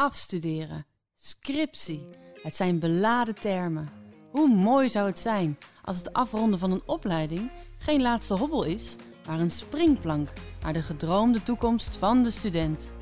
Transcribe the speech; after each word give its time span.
afstuderen, 0.00 0.86
scriptie. 1.16 2.08
Het 2.42 2.56
zijn 2.56 2.78
beladen 2.78 3.34
termen. 3.34 3.88
Hoe 4.30 4.48
mooi 4.48 4.88
zou 4.88 5.06
het 5.06 5.18
zijn 5.18 5.58
als 5.84 5.98
het 5.98 6.12
afronden 6.12 6.58
van 6.58 6.70
een 6.70 6.82
opleiding 6.86 7.50
geen 7.78 8.02
laatste 8.02 8.34
hobbel 8.34 8.64
is, 8.64 8.96
maar 9.26 9.40
een 9.40 9.50
springplank 9.50 10.28
naar 10.62 10.72
de 10.72 10.82
gedroomde 10.82 11.42
toekomst 11.42 11.96
van 11.96 12.22
de 12.22 12.30
student. 12.30 12.92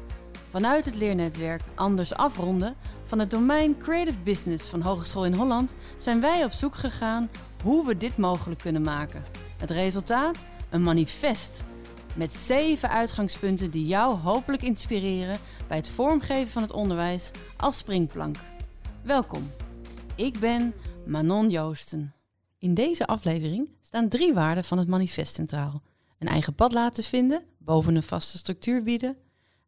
Vanuit 0.51 0.85
het 0.85 0.95
leernetwerk 0.95 1.63
Anders 1.75 2.15
Afronden 2.15 2.75
van 3.05 3.19
het 3.19 3.31
domein 3.31 3.79
Creative 3.79 4.19
Business 4.19 4.69
van 4.69 4.81
Hogeschool 4.81 5.25
in 5.25 5.35
Holland 5.35 5.75
zijn 5.97 6.21
wij 6.21 6.45
op 6.45 6.53
zoek 6.53 6.75
gegaan 6.75 7.31
hoe 7.63 7.87
we 7.87 7.97
dit 7.97 8.17
mogelijk 8.17 8.61
kunnen 8.61 8.83
maken. 8.83 9.25
Het 9.57 9.71
resultaat? 9.71 10.47
Een 10.71 10.83
manifest 10.83 11.63
met 12.19 12.35
zeven 12.35 12.91
uitgangspunten 12.91 13.71
die 13.71 13.87
jou 13.87 14.17
hopelijk 14.17 14.63
inspireren 14.63 15.39
bij 15.69 15.77
het 15.77 15.89
vormgeven 15.89 16.49
van 16.49 16.63
het 16.63 16.73
onderwijs 16.73 17.31
als 17.57 17.79
springplank. 17.79 18.37
Welkom, 19.05 19.51
ik 20.15 20.39
ben 20.39 20.75
Manon 21.07 21.51
Joosten. 21.51 22.15
In 22.59 22.75
deze 22.75 23.07
aflevering 23.07 23.69
staan 23.81 24.09
drie 24.09 24.35
waarden 24.35 24.65
van 24.65 24.79
het 24.79 24.89
manifest 24.89 25.35
centraal. 25.35 25.83
Een 26.19 26.29
eigen 26.29 26.55
pad 26.55 26.73
laten 26.73 27.05
vinden, 27.05 27.45
boven 27.59 27.97
een 27.97 28.03
vaste 28.03 28.39
structuur 28.39 28.83
bieden, 28.83 29.17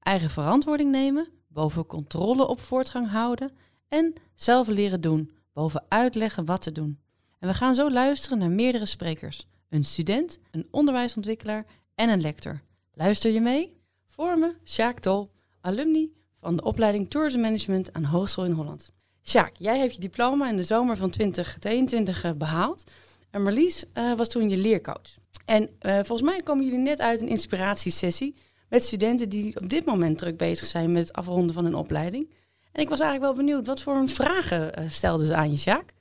eigen 0.01 0.30
verantwoording 0.30 0.91
nemen, 0.91 1.29
boven 1.49 1.87
controle 1.87 2.47
op 2.47 2.61
voortgang 2.61 3.11
houden 3.11 3.53
en 3.89 4.15
zelf 4.35 4.69
leren 4.69 5.01
doen, 5.01 5.30
boven 5.53 5.85
uitleggen 5.89 6.45
wat 6.45 6.63
te 6.63 6.73
doen. 6.73 6.99
En 7.39 7.49
we 7.49 7.55
gaan 7.55 7.75
zo 7.75 7.91
luisteren 7.91 8.39
naar 8.39 8.51
meerdere 8.51 8.87
sprekers. 8.87 9.47
Een 9.69 9.85
student, 9.85 10.39
een 10.51 10.67
onderwijsontwikkelaar 10.71 11.67
en 12.01 12.09
een 12.09 12.21
lector. 12.21 12.61
Luister 12.95 13.31
je 13.31 13.41
mee? 13.41 13.77
Voor 14.09 14.39
me, 14.39 14.55
Sjaak 14.65 14.99
Tol, 14.99 15.31
alumni 15.61 16.13
van 16.41 16.57
de 16.57 16.63
opleiding 16.63 17.11
Tourism 17.11 17.41
Management 17.41 17.93
aan 17.93 18.05
Hogeschool 18.05 18.45
in 18.45 18.53
Holland. 18.53 18.91
Sjaak, 19.23 19.53
jij 19.59 19.79
hebt 19.79 19.95
je 19.95 20.01
diploma 20.01 20.49
in 20.49 20.57
de 20.57 20.63
zomer 20.63 20.97
van 20.97 21.11
2022 21.11 22.24
eh, 22.24 22.33
behaald. 22.33 22.91
En 23.30 23.43
Marlies 23.43 23.85
uh, 23.95 24.16
was 24.16 24.29
toen 24.29 24.51
je 24.51 24.57
leercoach. 24.57 25.19
En 25.45 25.63
uh, 25.63 25.95
volgens 25.95 26.23
mij 26.23 26.41
komen 26.43 26.65
jullie 26.65 26.79
net 26.79 27.01
uit 27.01 27.21
een 27.21 27.29
inspiratiesessie 27.29 28.37
met 28.69 28.83
studenten 28.83 29.29
die 29.29 29.57
op 29.61 29.69
dit 29.69 29.85
moment 29.85 30.19
druk 30.19 30.37
bezig 30.37 30.67
zijn 30.67 30.93
met 30.93 31.07
het 31.07 31.17
afronden 31.17 31.55
van 31.55 31.65
hun 31.65 31.74
opleiding. 31.74 32.30
En 32.73 32.83
ik 32.83 32.89
was 32.89 33.01
eigenlijk 33.01 33.35
wel 33.35 33.45
benieuwd, 33.45 33.67
wat 33.67 33.83
voor 33.83 34.09
vragen 34.09 34.79
uh, 34.79 34.91
stelden 34.91 35.27
ze 35.27 35.35
aan 35.35 35.51
je, 35.51 35.57
Sjaak? 35.57 35.93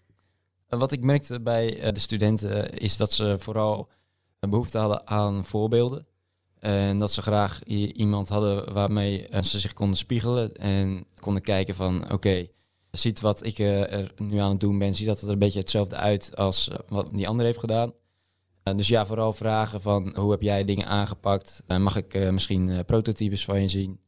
Wat 0.67 0.91
ik 0.91 1.03
merkte 1.03 1.41
bij 1.41 1.91
de 1.91 1.99
studenten 1.99 2.73
is 2.73 2.97
dat 2.97 3.13
ze 3.13 3.35
vooral 3.39 3.89
een 4.39 4.49
behoefte 4.49 4.77
hadden 4.77 5.07
aan 5.07 5.45
voorbeelden. 5.45 6.07
En 6.59 6.97
dat 6.97 7.11
ze 7.11 7.21
graag 7.21 7.63
iemand 7.63 8.29
hadden 8.29 8.73
waarmee 8.73 9.27
ze 9.41 9.59
zich 9.59 9.73
konden 9.73 9.97
spiegelen 9.97 10.55
en 10.55 11.05
konden 11.19 11.41
kijken 11.41 11.75
van 11.75 12.03
oké, 12.03 12.13
okay, 12.13 12.51
ziet 12.91 13.21
wat 13.21 13.45
ik 13.45 13.59
er 13.59 14.13
nu 14.17 14.37
aan 14.37 14.49
het 14.49 14.59
doen 14.59 14.77
ben, 14.77 14.95
ziet 14.95 15.07
dat 15.07 15.19
het 15.19 15.27
er 15.27 15.33
een 15.33 15.39
beetje 15.39 15.59
hetzelfde 15.59 15.95
uit 15.95 16.35
als 16.35 16.69
wat 16.87 17.07
die 17.11 17.27
ander 17.27 17.45
heeft 17.45 17.59
gedaan. 17.59 17.93
dus 18.75 18.87
ja, 18.87 19.05
vooral 19.05 19.33
vragen 19.33 19.81
van 19.81 20.15
hoe 20.15 20.31
heb 20.31 20.41
jij 20.41 20.65
dingen 20.65 20.87
aangepakt? 20.87 21.63
mag 21.67 21.95
ik 21.95 22.31
misschien 22.31 22.85
prototypes 22.85 23.45
van 23.45 23.61
je 23.61 23.67
zien? 23.67 23.99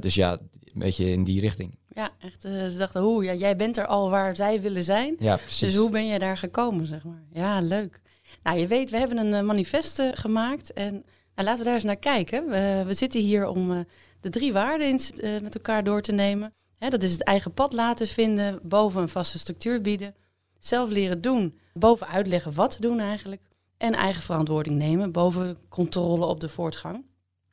dus 0.00 0.14
ja, 0.14 0.32
een 0.32 0.78
beetje 0.78 1.10
in 1.10 1.24
die 1.24 1.40
richting. 1.40 1.78
Ja, 1.88 2.10
echt. 2.18 2.42
ze 2.42 2.74
dachten, 2.78 3.02
hoe, 3.02 3.24
ja, 3.24 3.34
jij 3.34 3.56
bent 3.56 3.76
er 3.76 3.86
al 3.86 4.10
waar 4.10 4.36
zij 4.36 4.60
willen 4.60 4.84
zijn. 4.84 5.16
Ja, 5.18 5.36
precies. 5.36 5.58
Dus 5.58 5.76
hoe 5.76 5.90
ben 5.90 6.06
jij 6.06 6.18
daar 6.18 6.36
gekomen, 6.36 6.86
zeg 6.86 7.04
maar? 7.04 7.24
Ja, 7.32 7.60
leuk. 7.60 8.02
Nou, 8.42 8.58
je 8.58 8.66
weet, 8.66 8.90
we 8.90 8.96
hebben 8.96 9.18
een 9.18 9.32
uh, 9.32 9.40
manifest 9.40 9.98
uh, 9.98 10.08
gemaakt 10.12 10.72
en 10.72 10.92
nou, 11.34 11.48
laten 11.48 11.58
we 11.58 11.64
daar 11.64 11.74
eens 11.74 11.84
naar 11.84 11.96
kijken. 11.96 12.48
We, 12.48 12.82
we 12.86 12.94
zitten 12.94 13.20
hier 13.20 13.46
om 13.46 13.70
uh, 13.70 13.78
de 14.20 14.30
drie 14.30 14.52
waarden 14.52 15.00
met 15.42 15.54
elkaar 15.54 15.84
door 15.84 16.02
te 16.02 16.12
nemen. 16.12 16.52
Hè, 16.78 16.88
dat 16.88 17.02
is 17.02 17.12
het 17.12 17.22
eigen 17.22 17.52
pad 17.52 17.72
laten 17.72 18.06
vinden, 18.06 18.60
boven 18.62 19.02
een 19.02 19.08
vaste 19.08 19.38
structuur 19.38 19.80
bieden, 19.80 20.14
zelf 20.58 20.90
leren 20.90 21.20
doen, 21.20 21.58
boven 21.72 22.08
uitleggen 22.08 22.54
wat 22.54 22.70
te 22.70 22.80
doen 22.80 23.00
eigenlijk, 23.00 23.42
en 23.76 23.94
eigen 23.94 24.22
verantwoording 24.22 24.76
nemen, 24.76 25.12
boven 25.12 25.58
controle 25.68 26.26
op 26.26 26.40
de 26.40 26.48
voortgang. 26.48 27.04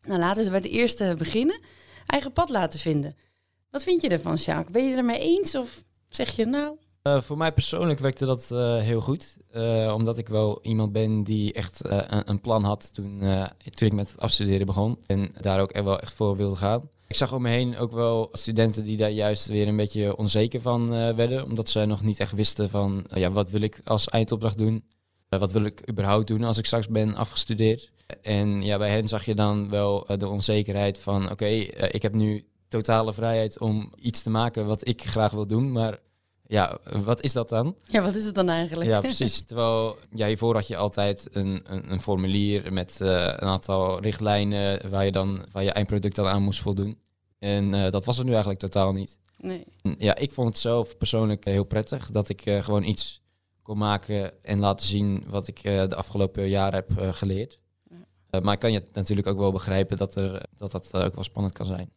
Nou, 0.01 0.19
laten 0.19 0.43
we 0.43 0.49
bij 0.49 0.61
de 0.61 0.69
eerste 0.69 1.15
beginnen. 1.17 1.59
Eigen 2.05 2.31
pad 2.31 2.49
laten 2.49 2.79
vinden. 2.79 3.15
Wat 3.69 3.83
vind 3.83 4.01
je 4.01 4.09
ervan, 4.09 4.37
Sjaak? 4.37 4.69
Ben 4.69 4.83
je 4.83 4.89
het 4.89 4.97
ermee 4.97 5.19
eens 5.19 5.55
of 5.55 5.83
zeg 6.09 6.35
je 6.35 6.45
nou, 6.45 6.77
uh, 7.03 7.21
voor 7.21 7.37
mij 7.37 7.53
persoonlijk 7.53 7.99
werkte 7.99 8.25
dat 8.25 8.49
uh, 8.51 8.77
heel 8.77 9.01
goed. 9.01 9.37
Uh, 9.55 9.93
omdat 9.95 10.17
ik 10.17 10.27
wel 10.27 10.59
iemand 10.61 10.91
ben 10.91 11.23
die 11.23 11.53
echt 11.53 11.81
een, 12.25 12.41
plan 12.41 12.63
had 12.63 12.93
toen, 12.93 13.21
toen 13.69 13.87
ik 13.87 13.93
met 13.93 14.11
het 14.11 14.21
afstuderen 14.21 14.65
begon. 14.65 14.97
En 15.05 15.31
daar 15.41 15.59
ook 15.59 15.81
wel 15.81 15.99
echt 15.99 16.13
voor 16.13 16.37
wilde 16.37 16.55
gaan. 16.55 16.89
Ik 17.07 17.15
zag 17.15 17.33
om 17.33 17.41
me 17.41 17.49
heen 17.49 17.77
ook 17.77 17.91
wel 17.91 18.29
studenten 18.31 18.83
die 18.83 18.97
daar 18.97 19.11
juist 19.11 19.47
weer 19.47 19.67
een 19.67 19.75
beetje 19.75 20.17
onzeker 20.17 20.61
van 20.61 20.89
werden. 20.89 21.43
Omdat 21.43 21.69
ze 21.69 21.85
nog 21.85 22.03
niet 22.03 22.19
echt 22.19 22.31
wisten 22.31 22.69
van 22.69 23.05
ja, 23.13 23.31
wat 23.31 23.49
wil 23.49 23.61
ik 23.61 23.81
als 23.83 24.07
eindopdracht 24.09 24.57
doen. 24.57 24.83
wat 25.29 25.51
wil 25.51 25.63
ik 25.63 25.89
überhaupt 25.89 26.27
doen 26.27 26.43
als 26.43 26.57
ik 26.57 26.65
straks 26.65 26.87
ben 26.87 27.15
afgestudeerd. 27.15 27.91
En 28.21 28.61
ja, 28.61 28.77
bij 28.77 28.89
hen 28.89 29.07
zag 29.07 29.25
je 29.25 29.35
dan 29.35 29.69
wel 29.69 30.05
de 30.17 30.27
onzekerheid 30.27 30.99
van 30.99 31.31
oké, 31.31 31.45
ik 31.45 32.01
heb 32.01 32.13
nu 32.13 32.45
totale 32.67 33.13
vrijheid 33.13 33.59
om 33.59 33.93
iets 33.95 34.21
te 34.21 34.29
maken 34.29 34.65
wat 34.65 34.87
ik 34.87 35.03
graag 35.03 35.31
wil 35.31 35.47
doen. 35.47 35.71
Maar 35.71 35.99
ja, 36.47 36.77
wat 37.03 37.21
is 37.21 37.33
dat 37.33 37.49
dan? 37.49 37.75
Ja, 37.87 38.01
wat 38.01 38.15
is 38.15 38.25
het 38.25 38.35
dan 38.35 38.49
eigenlijk? 38.49 38.89
Ja, 38.89 38.99
precies. 38.99 39.41
Terwijl 39.45 39.97
ja, 40.13 40.27
hiervoor 40.27 40.55
had 40.55 40.67
je 40.67 40.77
altijd 40.77 41.27
een, 41.31 41.63
een, 41.65 41.91
een 41.91 42.01
formulier 42.01 42.73
met 42.73 42.99
uh, 43.01 43.09
een 43.09 43.47
aantal 43.47 44.01
richtlijnen 44.01 44.89
waar 44.89 45.05
je, 45.05 45.11
dan, 45.11 45.45
waar 45.51 45.63
je 45.63 45.71
eindproduct 45.71 46.15
dan 46.15 46.27
aan 46.27 46.43
moest 46.43 46.61
voldoen. 46.61 46.97
En 47.39 47.73
uh, 47.73 47.91
dat 47.91 48.05
was 48.05 48.17
er 48.17 48.23
nu 48.23 48.29
eigenlijk 48.29 48.59
totaal 48.59 48.91
niet. 48.91 49.17
Nee. 49.37 49.65
Ja, 49.97 50.15
ik 50.15 50.31
vond 50.31 50.47
het 50.47 50.57
zelf 50.57 50.97
persoonlijk 50.97 51.45
heel 51.45 51.63
prettig 51.63 52.11
dat 52.11 52.29
ik 52.29 52.45
uh, 52.45 52.63
gewoon 52.63 52.83
iets 52.83 53.21
kon 53.61 53.77
maken 53.77 54.43
en 54.43 54.59
laten 54.59 54.85
zien 54.85 55.23
wat 55.27 55.47
ik 55.47 55.61
de 55.61 55.95
afgelopen 55.95 56.49
jaren 56.49 56.85
heb 56.87 57.15
geleerd. 57.15 57.59
Ja. 58.29 58.39
maar 58.39 58.53
ik 58.53 58.59
kan 58.59 58.71
je 58.71 58.83
natuurlijk 58.91 59.27
ook 59.27 59.37
wel 59.37 59.51
begrijpen 59.51 59.97
dat 59.97 60.15
er, 60.15 60.45
dat, 60.57 60.71
dat 60.71 60.97
ook 60.97 61.15
wel 61.15 61.23
spannend 61.23 61.53
kan 61.53 61.65
zijn. 61.65 61.91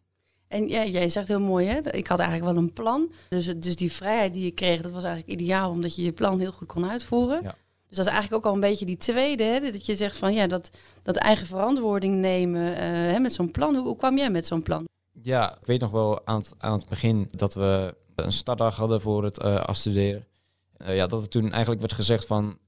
En 0.49 0.69
ja, 0.69 0.85
jij 0.85 1.09
zegt 1.09 1.29
heel 1.29 1.41
mooi, 1.41 1.67
hè? 1.67 1.93
ik 1.93 2.07
had 2.07 2.19
eigenlijk 2.19 2.53
wel 2.53 2.63
een 2.63 2.73
plan. 2.73 3.13
Dus, 3.29 3.47
dus 3.57 3.77
die 3.77 3.93
vrijheid 3.93 4.35
die 4.35 4.45
je 4.45 4.51
kreeg, 4.51 4.81
dat 4.81 4.93
was 4.93 5.05
eigenlijk 5.05 5.41
ideaal, 5.41 5.71
omdat 5.71 5.97
je 5.97 6.03
je 6.03 6.13
plan 6.13 6.39
heel 6.39 6.53
goed 6.53 6.69
kon 6.69 6.91
uitvoeren. 6.91 7.43
Ja. 7.43 7.57
Dus 7.89 7.97
dat 7.97 8.07
is 8.07 8.13
eigenlijk 8.13 8.45
ook 8.45 8.51
al 8.51 8.55
een 8.55 8.69
beetje 8.69 8.87
die 8.87 8.97
tweede, 8.97 9.45
hè? 9.45 9.61
dat 9.61 9.87
je 9.87 9.97
zegt 9.97 10.17
van 10.17 10.35
ja, 10.35 10.47
dat, 10.47 10.71
dat 11.03 11.17
eigen 11.17 11.47
verantwoording 11.47 12.15
nemen 12.15 12.71
uh, 12.71 12.79
hè, 12.79 13.19
met 13.19 13.33
zo'n 13.33 13.51
plan. 13.51 13.75
Hoe, 13.75 13.87
hoe, 13.87 13.97
kwam 13.97 14.17
jij 14.17 14.31
met 14.31 14.47
zo'n 14.47 14.63
plan? 14.63 14.85
Ja, 15.23 15.57
ik 15.61 15.67
weet 15.67 15.81
nog 15.81 15.91
wel 15.91 16.27
aan 16.27 16.39
het, 16.39 16.55
aan 16.59 16.79
het 16.79 16.89
begin 16.89 17.29
dat 17.31 17.55
we 17.55 17.95
een 18.15 18.33
startdag 18.33 18.77
hadden 18.77 19.01
voor 19.01 19.25
het 19.25 19.43
uh, 19.45 19.57
afstuderen. 19.61 20.27
Uh, 20.79 20.97
ja, 20.97 21.07
dat 21.07 21.23
er 21.23 21.29
toen 21.29 21.51
eigenlijk 21.51 21.81
werd 21.81 21.93
gezegd 21.93 22.27
van 22.27 22.59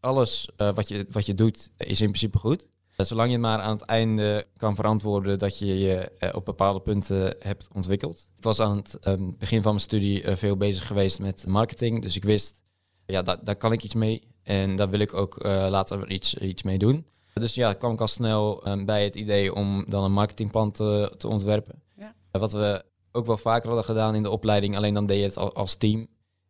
alles 0.00 0.48
wat, 0.56 0.88
je, 0.88 1.06
wat 1.10 1.26
je 1.26 1.34
doet 1.34 1.70
is 1.76 2.00
in 2.00 2.06
principe 2.06 2.38
goed. 2.38 2.68
Zolang 2.96 3.30
je 3.30 3.38
maar 3.38 3.58
aan 3.58 3.72
het 3.72 3.82
einde 3.82 4.46
kan 4.56 4.74
verantwoorden 4.74 5.38
dat 5.38 5.58
je 5.58 5.78
je 5.78 6.10
eh, 6.18 6.28
op 6.34 6.44
bepaalde 6.44 6.80
punten 6.80 7.36
hebt 7.38 7.68
ontwikkeld. 7.72 8.28
Ik 8.36 8.42
was 8.42 8.60
aan 8.60 8.76
het 8.76 8.98
ehm, 9.00 9.30
begin 9.38 9.62
van 9.62 9.70
mijn 9.70 9.84
studie 9.84 10.22
eh, 10.22 10.36
veel 10.36 10.56
bezig 10.56 10.86
geweest 10.86 11.18
met 11.18 11.46
marketing. 11.46 12.02
Dus 12.02 12.16
ik 12.16 12.24
wist, 12.24 12.60
ja, 13.06 13.22
daar, 13.22 13.44
daar 13.44 13.56
kan 13.56 13.72
ik 13.72 13.82
iets 13.82 13.94
mee. 13.94 14.22
En 14.42 14.76
daar 14.76 14.90
wil 14.90 14.98
ik 14.98 15.12
ook 15.12 15.44
uh, 15.44 15.66
later 15.70 16.10
iets, 16.10 16.34
iets 16.34 16.62
mee 16.62 16.78
doen. 16.78 17.06
Dus 17.32 17.54
ja, 17.54 17.72
kwam 17.72 17.92
ik 17.92 18.00
al 18.00 18.08
snel 18.08 18.68
um, 18.68 18.84
bij 18.84 19.04
het 19.04 19.14
idee 19.14 19.54
om 19.54 19.84
dan 19.88 20.04
een 20.04 20.12
marketingplan 20.12 20.70
te, 20.70 21.14
te 21.16 21.28
ontwerpen. 21.28 21.82
Ja. 21.96 22.14
wat 22.30 22.52
we 22.52 22.84
ook 23.12 23.26
wel 23.26 23.36
vaker 23.36 23.66
hadden 23.66 23.84
gedaan 23.84 24.14
in 24.14 24.22
de 24.22 24.30
opleiding, 24.30 24.76
alleen 24.76 24.94
dan 24.94 25.06
deed 25.06 25.18
je 25.18 25.24
het 25.24 25.36
als, 25.36 25.54
als 25.54 25.74
team. 25.74 26.06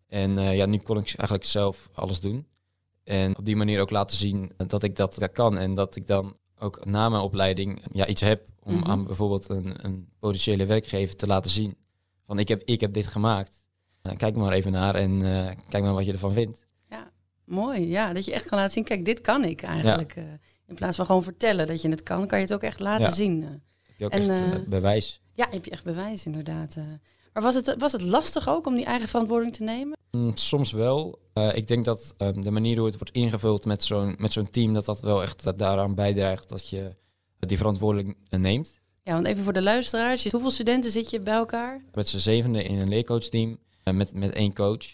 En 0.09 0.38
ja, 0.38 0.66
nu 0.66 0.78
kon 0.78 0.99
ik 0.99 1.15
eigenlijk 1.16 1.44
zelf 1.44 1.88
alles 1.93 2.21
doen. 2.21 2.47
En 3.04 3.38
op 3.38 3.44
die 3.44 3.56
manier 3.56 3.81
ook 3.81 3.91
laten 3.91 4.16
zien 4.16 4.53
dat 4.66 4.82
ik 4.82 4.97
dat, 4.97 5.15
dat 5.19 5.32
kan. 5.32 5.59
En 5.59 5.75
dat 5.75 5.97
ik 5.97 6.06
dan 6.06 6.37
ook 6.59 6.84
na 6.84 7.09
mijn 7.09 7.22
opleiding 7.22 7.82
ja, 7.92 8.06
iets 8.06 8.20
heb 8.20 8.48
om 8.62 8.75
mhm. 8.75 8.91
aan 8.91 9.04
bijvoorbeeld 9.04 9.48
een, 9.48 9.84
een, 9.84 10.09
potentiële 10.19 10.66
werkgever 10.66 11.16
te 11.16 11.26
laten 11.26 11.50
zien. 11.50 11.76
Van 12.26 12.38
ik 12.38 12.48
heb, 12.48 12.62
ik 12.64 12.81
heb 12.81 12.93
dit 12.93 13.06
gemaakt. 13.06 13.64
Uh, 14.02 14.17
kijk 14.17 14.37
maar 14.37 14.52
even 14.52 14.73
naar 14.73 14.94
en 14.94 15.20
uh, 15.20 15.50
kijk 15.69 15.84
maar 15.84 15.94
wat 15.94 16.05
je 16.05 16.12
ervan 16.12 16.32
vindt. 16.32 16.67
Ja, 16.88 17.11
mooi. 17.44 17.88
Ja, 17.88 18.12
dat 18.12 18.25
je 18.25 18.32
echt 18.32 18.49
kan 18.49 18.58
laten 18.58 18.73
zien, 18.73 18.84
kijk, 18.84 19.05
dit 19.05 19.20
kan 19.20 19.44
ik 19.44 19.62
eigenlijk. 19.62 20.14
Ja. 20.14 20.23
Uh, 20.23 20.28
in 20.67 20.75
plaats 20.75 20.96
van 20.96 21.06
gewoon 21.06 21.23
vertellen 21.23 21.67
dat 21.67 21.82
je 21.82 21.88
het 21.88 22.02
kan, 22.02 22.26
kan 22.26 22.38
je 22.38 22.44
het 22.44 22.55
ook 22.55 22.62
echt 22.62 22.81
laten 22.81 23.05
ja. 23.05 23.12
zien. 23.12 23.43
Heb 23.43 23.61
je 23.96 24.05
ook 24.05 24.12
en, 24.12 24.31
echt 24.31 24.67
bewijs. 24.67 25.20
Ja, 25.32 25.46
heb 25.50 25.64
je 25.64 25.70
echt 25.70 25.84
bewijs 25.84 26.26
inderdaad. 26.26 26.76
Maar 27.34 27.42
was 27.42 27.54
het, 27.54 27.75
was 27.78 27.92
het 27.92 28.02
lastig 28.02 28.48
ook 28.48 28.66
om 28.66 28.75
die 28.75 28.84
eigen 28.84 29.08
verantwoording 29.08 29.52
te 29.52 29.62
nemen? 29.62 29.96
Mm, 30.10 30.36
soms 30.36 30.72
wel. 30.72 31.19
Uh, 31.34 31.56
ik 31.56 31.66
denk 31.66 31.84
dat 31.84 32.14
um, 32.19 32.42
de 32.42 32.50
manier 32.50 32.76
hoe 32.76 32.86
het 32.86 32.98
wordt 32.98 33.12
ingevuld 33.12 33.64
met 33.64 33.82
zo'n, 33.82 34.14
met 34.19 34.32
zo'n 34.32 34.50
team, 34.50 34.75
dat 34.75 34.84
dat 34.84 35.00
wel 35.00 35.22
echt 35.22 35.58
daaraan 35.58 35.94
bijdraagt 35.94 36.48
dat 36.48 36.69
je 36.69 36.96
die 37.38 37.56
verantwoording 37.56 38.16
neemt. 38.31 38.81
Ja, 39.02 39.12
want 39.12 39.26
even 39.26 39.44
voor 39.44 39.52
de 39.52 39.62
luisteraars, 39.62 40.31
hoeveel 40.31 40.50
studenten 40.50 40.90
zit 40.90 41.10
je 41.10 41.20
bij 41.20 41.34
elkaar? 41.34 41.84
Met 41.94 42.08
z'n 42.08 42.19
zevende 42.19 42.62
in 42.62 42.81
een 42.81 42.88
leercoachteam, 42.88 43.58
uh, 43.84 43.94
met, 43.94 44.14
met 44.14 44.32
één 44.32 44.54
coach. 44.54 44.87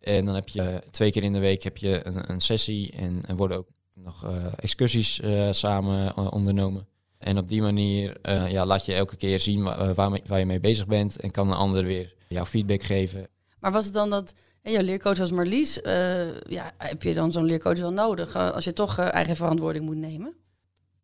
En 0.00 0.24
dan 0.24 0.34
heb 0.34 0.48
je 0.48 0.62
uh, 0.62 0.76
twee 0.76 1.10
keer 1.10 1.22
in 1.22 1.32
de 1.32 1.38
week 1.38 1.62
heb 1.62 1.76
je 1.76 2.06
een, 2.06 2.30
een 2.30 2.40
sessie 2.40 2.92
en 2.92 3.36
worden 3.36 3.56
ook 3.56 3.68
nog 3.94 4.26
excursies 4.56 5.20
samen 5.50 6.16
ondernomen. 6.32 6.86
En 7.24 7.38
op 7.38 7.48
die 7.48 7.62
manier 7.62 8.16
eh, 8.22 8.50
ja, 8.50 8.66
laat 8.66 8.84
je 8.84 8.94
elke 8.94 9.16
keer 9.16 9.40
zien 9.40 9.66
eh, 9.66 9.94
waar, 9.94 10.20
waar 10.26 10.38
je 10.38 10.46
mee 10.46 10.60
bezig 10.60 10.86
bent 10.86 11.20
en 11.20 11.30
kan 11.30 11.48
een 11.48 11.56
ander 11.56 11.84
weer 11.84 12.14
jouw 12.28 12.44
feedback 12.44 12.82
geven. 12.82 13.28
Maar 13.58 13.72
was 13.72 13.84
het 13.84 13.94
dan 13.94 14.10
dat 14.10 14.34
hè, 14.62 14.70
jouw 14.70 14.82
leercoach 14.82 15.18
was 15.18 15.30
Marlies? 15.30 15.80
eh, 15.82 16.40
ja, 16.40 16.72
heb 16.78 17.02
je 17.02 17.14
dan 17.14 17.32
zo'n 17.32 17.44
leercoach 17.44 17.78
wel 17.78 17.92
nodig 17.92 18.36
als 18.36 18.64
je 18.64 18.72
toch 18.72 18.98
eigen 18.98 19.36
verantwoording 19.36 19.84
moet 19.84 19.96
nemen? 19.96 20.34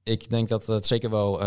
Ik 0.03 0.31
denk 0.31 0.49
dat 0.49 0.67
het 0.67 0.87
zeker 0.87 1.11
wel 1.11 1.39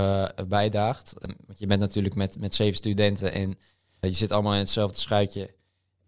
bijdraagt. 0.48 1.14
Want 1.46 1.60
je 1.60 1.68
bent 1.68 1.80
natuurlijk 1.80 2.16
met, 2.16 2.40
met 2.40 2.56
zeven 2.56 2.76
studenten 2.76 3.34
en 3.34 3.58
je 4.00 4.12
zit 4.12 4.32
allemaal 4.32 4.54
in 4.54 4.60
hetzelfde 4.60 5.00
schuitje. 5.00 5.54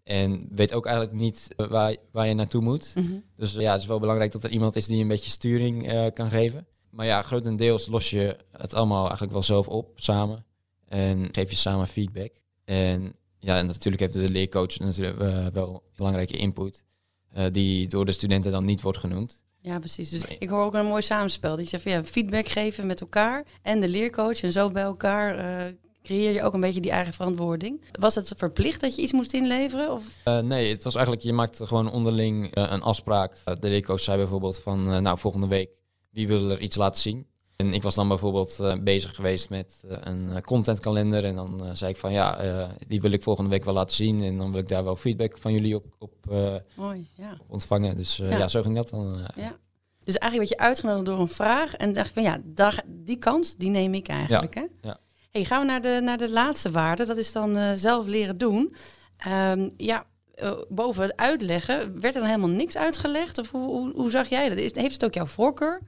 En 0.02 0.48
weet 0.50 0.74
ook 0.74 0.86
eigenlijk 0.86 1.16
niet 1.16 1.48
waar, 1.56 1.96
waar 2.12 2.26
je 2.26 2.34
naartoe 2.34 2.62
moet. 2.62 2.92
Mhm. 2.94 3.18
Dus 3.34 3.52
ja, 3.52 3.72
het 3.72 3.80
is 3.80 3.86
wel 3.86 4.00
belangrijk 4.00 4.32
dat 4.32 4.44
er 4.44 4.50
iemand 4.50 4.76
is 4.76 4.86
die 4.86 5.02
een 5.02 5.08
beetje 5.08 5.30
sturing 5.30 6.12
kan 6.12 6.30
geven. 6.30 6.66
Maar 6.96 7.06
ja, 7.06 7.22
grotendeels 7.22 7.86
los 7.86 8.10
je 8.10 8.36
het 8.52 8.74
allemaal 8.74 9.02
eigenlijk 9.02 9.32
wel 9.32 9.42
zelf 9.42 9.68
op, 9.68 9.92
samen. 9.94 10.44
En 10.88 11.28
geef 11.32 11.50
je 11.50 11.56
samen 11.56 11.86
feedback. 11.86 12.32
En 12.64 13.14
ja, 13.38 13.58
en 13.58 13.66
natuurlijk 13.66 14.02
heeft 14.02 14.12
de 14.12 14.28
leercoach 14.28 14.78
natuurlijk 14.78 15.20
eh, 15.20 15.46
wel 15.52 15.82
belangrijke 15.96 16.36
input. 16.36 16.84
eh, 17.32 17.44
die 17.52 17.88
door 17.88 18.04
de 18.04 18.12
studenten 18.12 18.52
dan 18.52 18.64
niet 18.64 18.82
wordt 18.82 18.98
genoemd. 18.98 19.42
Ja, 19.60 19.78
precies. 19.78 20.10
Dus 20.10 20.24
ik 20.38 20.48
hoor 20.48 20.64
ook 20.64 20.74
een 20.74 20.86
mooi 20.86 21.02
samenspel. 21.02 21.50
Dat 21.50 21.64
je 21.64 21.68
zegt 21.68 21.82
van 21.82 21.92
ja, 21.92 22.04
feedback 22.04 22.48
geven 22.48 22.86
met 22.86 23.00
elkaar 23.00 23.44
en 23.62 23.80
de 23.80 23.88
leercoach. 23.88 24.42
En 24.42 24.52
zo 24.52 24.70
bij 24.70 24.82
elkaar 24.82 25.38
eh, 25.38 25.72
creëer 26.02 26.32
je 26.32 26.42
ook 26.42 26.54
een 26.54 26.60
beetje 26.60 26.80
die 26.80 26.90
eigen 26.90 27.12
verantwoording. 27.12 27.80
Was 28.00 28.14
het 28.14 28.32
verplicht 28.36 28.80
dat 28.80 28.96
je 28.96 29.02
iets 29.02 29.12
moest 29.12 29.32
inleveren? 29.32 29.92
Of? 29.92 30.04
Nee, 30.42 30.72
het 30.72 30.84
was 30.84 30.94
eigenlijk, 30.94 31.24
je 31.24 31.32
maakt 31.32 31.60
gewoon 31.62 31.90
onderling 31.90 32.56
een 32.56 32.82
afspraak. 32.82 33.42
De 33.44 33.68
leercoach 33.68 34.00
zei 34.00 34.16
bijvoorbeeld 34.16 34.58
van, 34.58 35.02
nou, 35.02 35.18
volgende 35.18 35.46
week, 35.46 35.70
wie 36.16 36.26
wil 36.26 36.50
er 36.50 36.60
iets 36.60 36.76
laten 36.76 37.00
zien? 37.00 37.26
En 37.56 37.72
ik 37.72 37.82
was 37.82 37.94
dan 37.94 38.08
bijvoorbeeld 38.08 38.58
eh, 38.60 38.74
bezig 38.80 39.14
geweest 39.14 39.50
met 39.50 39.82
eh, 39.88 39.96
een 40.00 40.30
eh, 40.32 40.40
contentkalender. 40.40 41.24
En 41.24 41.34
dan 41.34 41.76
zei 41.76 41.90
ik 41.90 41.96
van, 41.96 42.12
ja, 42.12 42.68
die 42.88 43.00
wil 43.00 43.10
ik 43.10 43.22
volgende 43.22 43.50
week 43.50 43.64
wel 43.64 43.74
laten 43.74 43.94
zien. 43.96 44.22
En 44.22 44.36
dan 44.38 44.52
wil 44.52 44.60
ik 44.60 44.68
daar 44.68 44.84
wel 44.84 44.96
feedback 44.96 45.38
van 45.38 45.52
jullie 45.52 45.74
op, 45.74 45.84
op, 45.98 46.14
Mooi, 46.74 47.08
ja. 47.14 47.38
ontvangen. 47.48 47.96
Dus 47.96 48.16
Ja. 48.16 48.36
ja. 48.38 48.48
zo 48.48 48.62
ging 48.62 48.76
dat 48.76 48.88
dan. 48.88 49.12
ja. 49.36 49.56
Dus 50.02 50.14
eigenlijk 50.18 50.50
werd 50.50 50.60
je 50.62 50.66
uitgenodigd 50.68 51.06
door 51.06 51.18
een 51.20 51.28
vraag. 51.28 51.74
En 51.74 51.92
dacht 51.92 52.06
ik 52.08 52.12
van 52.14 52.22
ja, 52.22 52.38
daar, 52.44 52.82
die 52.86 53.16
kans, 53.18 53.56
die 53.56 53.70
neem 53.70 53.94
ik 53.94 54.08
eigenlijk. 54.08 54.54
hè? 54.54 54.64
ja. 54.80 54.98
Hey, 55.30 55.44
gaan 55.44 55.60
we 55.60 55.66
naar 55.66 55.80
de, 55.82 56.00
naar 56.02 56.18
de 56.18 56.30
laatste 56.30 56.70
waarde. 56.70 57.04
Dat 57.04 57.16
is 57.16 57.32
dan 57.32 57.78
zelf 57.78 58.06
leren 58.06 58.38
doen. 58.38 58.74
Ehm, 59.16 59.70
ja, 59.76 60.06
boven 60.68 61.02
het 61.02 61.16
uitleggen, 61.16 62.00
werd 62.00 62.14
er 62.14 62.20
dan 62.20 62.30
helemaal 62.30 62.56
niks 62.56 62.76
uitgelegd? 62.76 63.38
Of 63.38 63.50
hoe, 63.50 63.66
hoe, 63.66 63.92
hoe 63.94 64.10
zag 64.10 64.28
jij 64.28 64.48
dat? 64.48 64.58
Is- 64.58 64.74
Heeft 64.74 64.92
het 64.92 65.04
ook 65.04 65.14
jouw 65.14 65.26
voorkeur? 65.26 65.80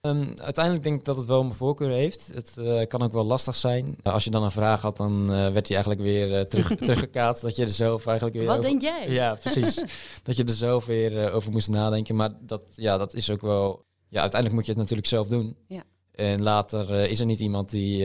Ehm, 0.00 0.32
uiteindelijk 0.36 0.84
denk 0.84 0.98
ik 0.98 1.04
dat 1.04 1.16
het 1.16 1.26
wel 1.26 1.42
mijn 1.42 1.54
voorkeur 1.54 1.90
heeft. 1.90 2.30
Het 2.34 2.56
eh, 2.58 2.86
kan 2.86 3.02
ook 3.02 3.12
wel 3.12 3.24
lastig 3.24 3.56
zijn. 3.56 3.96
Eh, 4.02 4.12
als 4.12 4.24
je 4.24 4.30
dan 4.30 4.42
een 4.42 4.50
vraag 4.50 4.80
had, 4.80 4.96
dan 4.96 5.22
eh, 5.22 5.52
werd 5.52 5.66
die 5.66 5.76
eigenlijk 5.76 6.00
weer 6.00 6.34
eh, 6.34 6.44
terug, 6.44 6.68
teruggekaatst. 6.76 7.42
Dat 7.42 7.56
je 7.56 7.62
er 7.62 7.68
zelf 7.70 8.06
eigenlijk 8.06 8.36
weer 8.36 8.46
Wat 8.46 8.58
over- 8.58 8.70
denk 8.70 8.82
jij? 8.82 9.10
Ja, 9.10 9.34
precies. 9.42 9.84
dat 10.22 10.36
je 10.36 10.44
er 10.44 10.50
zelf 10.54 10.86
weer 10.86 11.32
over 11.32 11.52
moest 11.52 11.68
nadenken. 11.68 12.16
Maar 12.16 12.30
dat, 12.40 12.64
ja, 12.74 12.98
dat 12.98 13.14
is 13.14 13.30
ook 13.30 13.40
wel... 13.40 13.84
Ja, 14.08 14.20
uiteindelijk 14.20 14.54
moet 14.54 14.64
je 14.66 14.72
het 14.72 14.80
natuurlijk 14.80 15.08
zelf 15.08 15.28
doen. 15.28 15.56
Ja. 15.66 15.82
En 16.12 16.42
later 16.42 16.90
is 16.90 17.20
er 17.20 17.26
niet 17.26 17.38
iemand 17.40 17.70
die... 17.70 18.04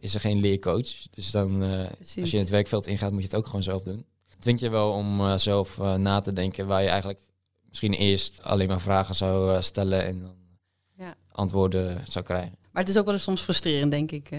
is 0.00 0.14
er 0.14 0.20
geen 0.20 0.40
leercoach. 0.40 1.08
Dus 1.10 1.30
dan, 1.30 1.62
als 1.98 2.30
je 2.30 2.36
in 2.36 2.38
het 2.38 2.48
werkveld 2.48 2.86
ingaat, 2.86 3.10
moet 3.12 3.20
je 3.20 3.26
het 3.26 3.36
ook 3.36 3.46
gewoon 3.46 3.62
zelf 3.62 3.82
doen. 3.82 4.06
Het 4.26 4.40
dwingt 4.40 4.60
je 4.60 4.70
wel 4.70 4.90
om 4.92 5.38
zelf 5.38 5.78
na 5.78 6.20
te 6.20 6.32
denken... 6.32 6.66
waar 6.66 6.82
je 6.82 6.88
eigenlijk 6.88 7.20
misschien 7.68 7.92
eerst 7.92 8.42
alleen 8.42 8.68
maar 8.68 8.80
vragen 8.80 9.14
zou 9.14 9.62
stellen... 9.62 10.04
en 10.04 10.20
dan. 10.20 10.39
Antwoorden 11.40 12.00
zou 12.04 12.24
krijgen. 12.24 12.56
Maar 12.72 12.82
het 12.82 12.90
is 12.92 12.98
ook 12.98 13.04
wel 13.04 13.14
eens 13.14 13.22
soms 13.22 13.40
frustrerend, 13.42 13.90
denk 13.90 14.10
ik. 14.10 14.30
eh. 14.30 14.38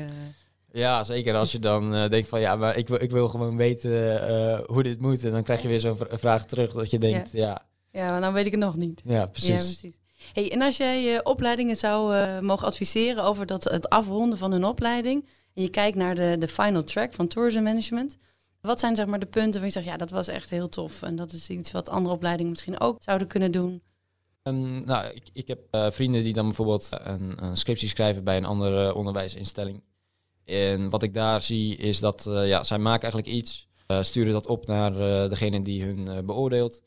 Ja, 0.74 1.03
zeker. 1.03 1.36
Als 1.36 1.51
je 1.51 1.59
dan 1.59 1.95
eh, 1.95 2.09
denkt 2.09 2.27
van 2.30 2.39
ja, 2.39 2.56
maar 2.56 2.77
ik 2.77 2.88
wil, 2.88 3.01
ik 3.01 3.12
wil 3.12 3.27
gewoon 3.27 3.57
weten 3.57 4.27
eh, 4.27 4.59
hoe 4.65 4.83
dit 4.83 5.00
moet. 5.01 5.24
En 5.24 5.31
dan 5.31 5.44
krijg 5.44 5.62
je 5.62 5.68
weer 5.68 5.80
zo'n 5.80 5.95
vra- 5.98 6.18
vraag 6.18 6.45
terug 6.45 6.71
dat 6.74 6.89
je 6.89 7.00
denkt, 7.00 7.31
ja, 7.31 7.65
ja, 7.92 8.12
maar 8.12 8.21
dan 8.21 8.33
weet 8.33 8.45
ik 8.45 8.51
het 8.51 8.59
nog 8.62 8.75
niet. 8.75 9.01
ja, 9.06 9.25
precies. 9.25 9.48
Ja, 9.50 9.56
precies. 9.56 10.00
Hey, 10.33 10.51
en 10.51 10.62
als 10.62 10.77
jij 10.77 11.03
je 11.03 11.24
opleidingen 11.25 11.75
zou 11.75 12.15
eh, 12.15 12.39
mogen 12.39 12.68
adviseren 12.68 13.24
over 13.24 13.45
dat, 13.45 13.63
het 13.63 13.89
afronden 13.89 14.38
van 14.38 14.51
hun 14.51 14.65
opleiding... 14.65 15.25
en 15.53 15.62
je 15.62 15.69
kijkt 15.69 15.98
naar 15.98 16.15
de, 16.15 16.36
de 16.39 16.48
final 16.48 16.83
track 16.83 17.13
van 17.13 17.27
tourism 17.27 17.63
management... 17.63 18.18
wat 18.62 18.80
zijn 18.80 18.95
zeg 18.95 19.06
maar 19.06 19.19
de 19.19 19.25
punten 19.25 19.53
waar 19.59 19.69
je 19.69 19.74
zegt, 19.74 19.86
ja, 19.86 19.98
dat 19.98 20.12
was 20.12 20.27
echt 20.27 20.50
heel 20.50 20.69
tof... 20.69 21.01
en 21.01 21.15
dat 21.15 21.31
is 21.31 21.50
iets 21.50 21.71
wat 21.71 21.89
andere 21.89 22.15
opleidingen 22.15 22.51
misschien 22.51 22.80
ook 22.80 22.98
zouden 23.00 23.27
kunnen 23.27 23.51
doen? 23.51 23.81
Ehm, 24.44 24.80
nou, 24.80 25.06
ik, 25.14 25.24
ik 25.34 25.48
heb 25.48 25.60
eh, 25.72 25.92
vrienden 25.92 26.24
die 26.24 26.34
dan 26.34 26.46
bijvoorbeeld 26.46 26.90
een, 26.92 27.44
een 27.44 27.58
scriptie 27.58 27.90
schrijven 27.90 28.24
bij 28.24 28.38
een 28.38 28.46
andere 28.46 28.94
onderwijsinstelling. 28.94 29.84
En 30.46 30.90
wat 30.90 31.04
ik 31.04 31.14
daar 31.14 31.42
zie 31.42 31.76
is 31.76 32.00
dat 32.00 32.26
eh, 32.28 32.48
ja, 32.48 32.64
zij 32.64 32.78
maken 32.80 33.02
eigenlijk 33.12 33.34
iets, 33.34 33.68
eh, 33.88 34.02
sturen 34.02 34.34
dat 34.34 34.48
op 34.48 34.68
naar 34.68 34.92
eh, 35.00 35.30
degene 35.30 35.62
die 35.62 35.84
hun 35.84 36.08
eh, 36.08 36.24
beoordeelt. 36.24 36.82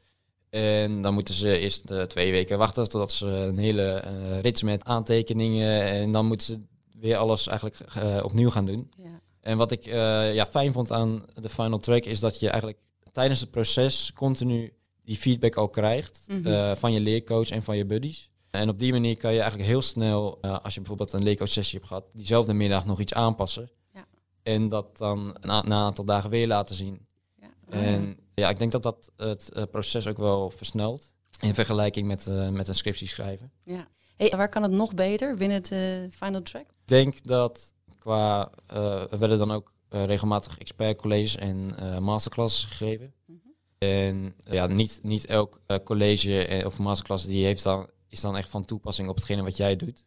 En 0.50 1.02
dan 1.02 1.14
moeten 1.14 1.34
ze 1.34 1.58
eerst 1.58 1.90
eh, 1.90 2.02
twee 2.02 2.30
weken 2.32 2.58
wachten 2.58 2.88
totdat 2.88 3.12
ze 3.12 3.26
een 3.26 3.58
hele 3.58 3.82
eh, 3.82 4.40
rits 4.40 4.62
met 4.62 4.84
aantekeningen 4.84 5.82
en 5.82 6.12
dan 6.12 6.26
moeten 6.26 6.46
ze 6.46 6.60
weer 7.00 7.16
alles 7.16 7.46
eigenlijk 7.46 7.78
eh, 7.94 8.20
opnieuw 8.24 8.50
gaan 8.50 8.66
doen. 8.66 8.90
Ja. 8.96 9.20
En 9.40 9.56
wat 9.56 9.70
ik 9.70 9.86
eh, 9.86 10.34
ja, 10.34 10.46
fijn 10.46 10.72
vond 10.72 10.92
aan 10.92 11.24
de 11.34 11.48
final 11.48 11.78
track 11.78 12.04
is 12.04 12.20
dat 12.20 12.40
je 12.40 12.48
eigenlijk 12.48 12.78
tijdens 13.12 13.40
het 13.40 13.50
proces 13.50 14.12
continu 14.12 14.72
die 15.04 15.16
feedback 15.16 15.54
al 15.54 15.68
krijgt 15.68 16.26
eh, 16.44 16.74
van 16.74 16.92
je 16.92 17.00
leercoach 17.00 17.50
en 17.50 17.62
van 17.62 17.76
je 17.76 17.84
buddies. 17.84 18.30
En 18.50 18.68
op 18.68 18.78
die 18.78 18.92
manier 18.92 19.16
kan 19.16 19.32
je 19.32 19.40
eigenlijk 19.40 19.68
heel 19.68 19.82
snel, 19.82 20.38
eh, 20.40 20.58
als 20.62 20.74
je 20.74 20.80
bijvoorbeeld 20.80 21.12
een 21.12 21.22
leercoach 21.22 21.48
sessie 21.48 21.78
hebt 21.78 21.88
gehad, 21.88 22.04
diezelfde 22.12 22.52
middag 22.52 22.86
nog 22.86 23.00
iets 23.00 23.14
aanpassen. 23.14 23.70
Ja. 23.94 24.06
En 24.42 24.68
dat 24.68 24.96
dan 24.96 25.36
na, 25.40 25.62
na 25.62 25.62
een 25.62 25.72
aantal 25.72 26.04
dagen 26.04 26.30
weer 26.30 26.46
laten 26.46 26.74
zien. 26.74 27.06
Ja. 27.40 27.50
En 27.68 28.16
ja, 28.34 28.48
ik 28.48 28.58
denk 28.58 28.72
dat 28.72 28.82
dat 28.82 29.10
het 29.16 29.52
eh, 29.52 29.62
proces 29.70 30.06
ook 30.06 30.16
wel 30.16 30.50
versnelt. 30.50 31.12
In 31.40 31.54
vergelijking 31.54 32.06
met, 32.06 32.26
met 32.50 32.68
een 32.68 32.74
scriptie 32.74 33.08
schrijven. 33.08 33.52
ja. 33.64 33.88
Hey, 34.16 34.32
waar 34.36 34.48
kan 34.48 34.62
het 34.62 34.72
nog 34.72 34.94
beter 34.94 35.34
binnen 35.34 35.56
het 35.56 36.14
final 36.14 36.42
track? 36.42 36.62
Ik 36.62 36.68
denk 36.84 37.24
dat 37.24 37.74
qua, 37.98 38.50
er 38.66 39.18
werden 39.18 39.38
dan 39.38 39.50
ook 39.50 39.72
regelmatig 39.88 40.58
expertcolleges 40.58 41.36
en 41.36 41.74
masterclasses 42.02 42.64
gegeven. 42.64 43.14
Mhm. 43.26 43.43
En 43.84 44.34
eh, 44.44 44.52
ja, 44.52 44.66
niet, 44.66 44.98
niet 45.02 45.26
elk 45.26 45.60
eh, 45.66 45.78
college 45.84 46.46
eh, 46.46 46.66
of 46.66 46.78
masterclass 46.78 47.26
die 47.26 47.44
heeft 47.44 47.62
dan, 47.62 47.88
is 48.08 48.20
dan 48.20 48.36
echt 48.36 48.50
van 48.50 48.64
toepassing 48.64 49.08
op 49.08 49.14
hetgene 49.16 49.42
wat 49.42 49.56
jij 49.56 49.76
doet. 49.76 50.06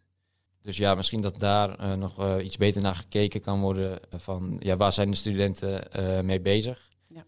Dus 0.62 0.78
ja, 0.78 0.96
misschien 0.96 1.22
dat 1.22 1.40
daar 1.40 1.80
eh, 1.80 1.94
nog 1.94 2.20
eh, 2.20 2.46
iets 2.46 2.58
beter 2.58 2.82
naar 2.82 2.96
gekeken 2.96 3.42
kan 3.42 3.62
worden 3.62 4.00
eh, 4.10 4.20
van 4.20 4.56
ja, 4.60 4.78
waar 4.78 4.94
zijn 4.94 5.10
de 5.12 5.18
studenten 5.18 5.92
eh, 5.92 6.22
mee 6.22 6.42
bezig. 6.42 6.90
Ja. 7.08 7.26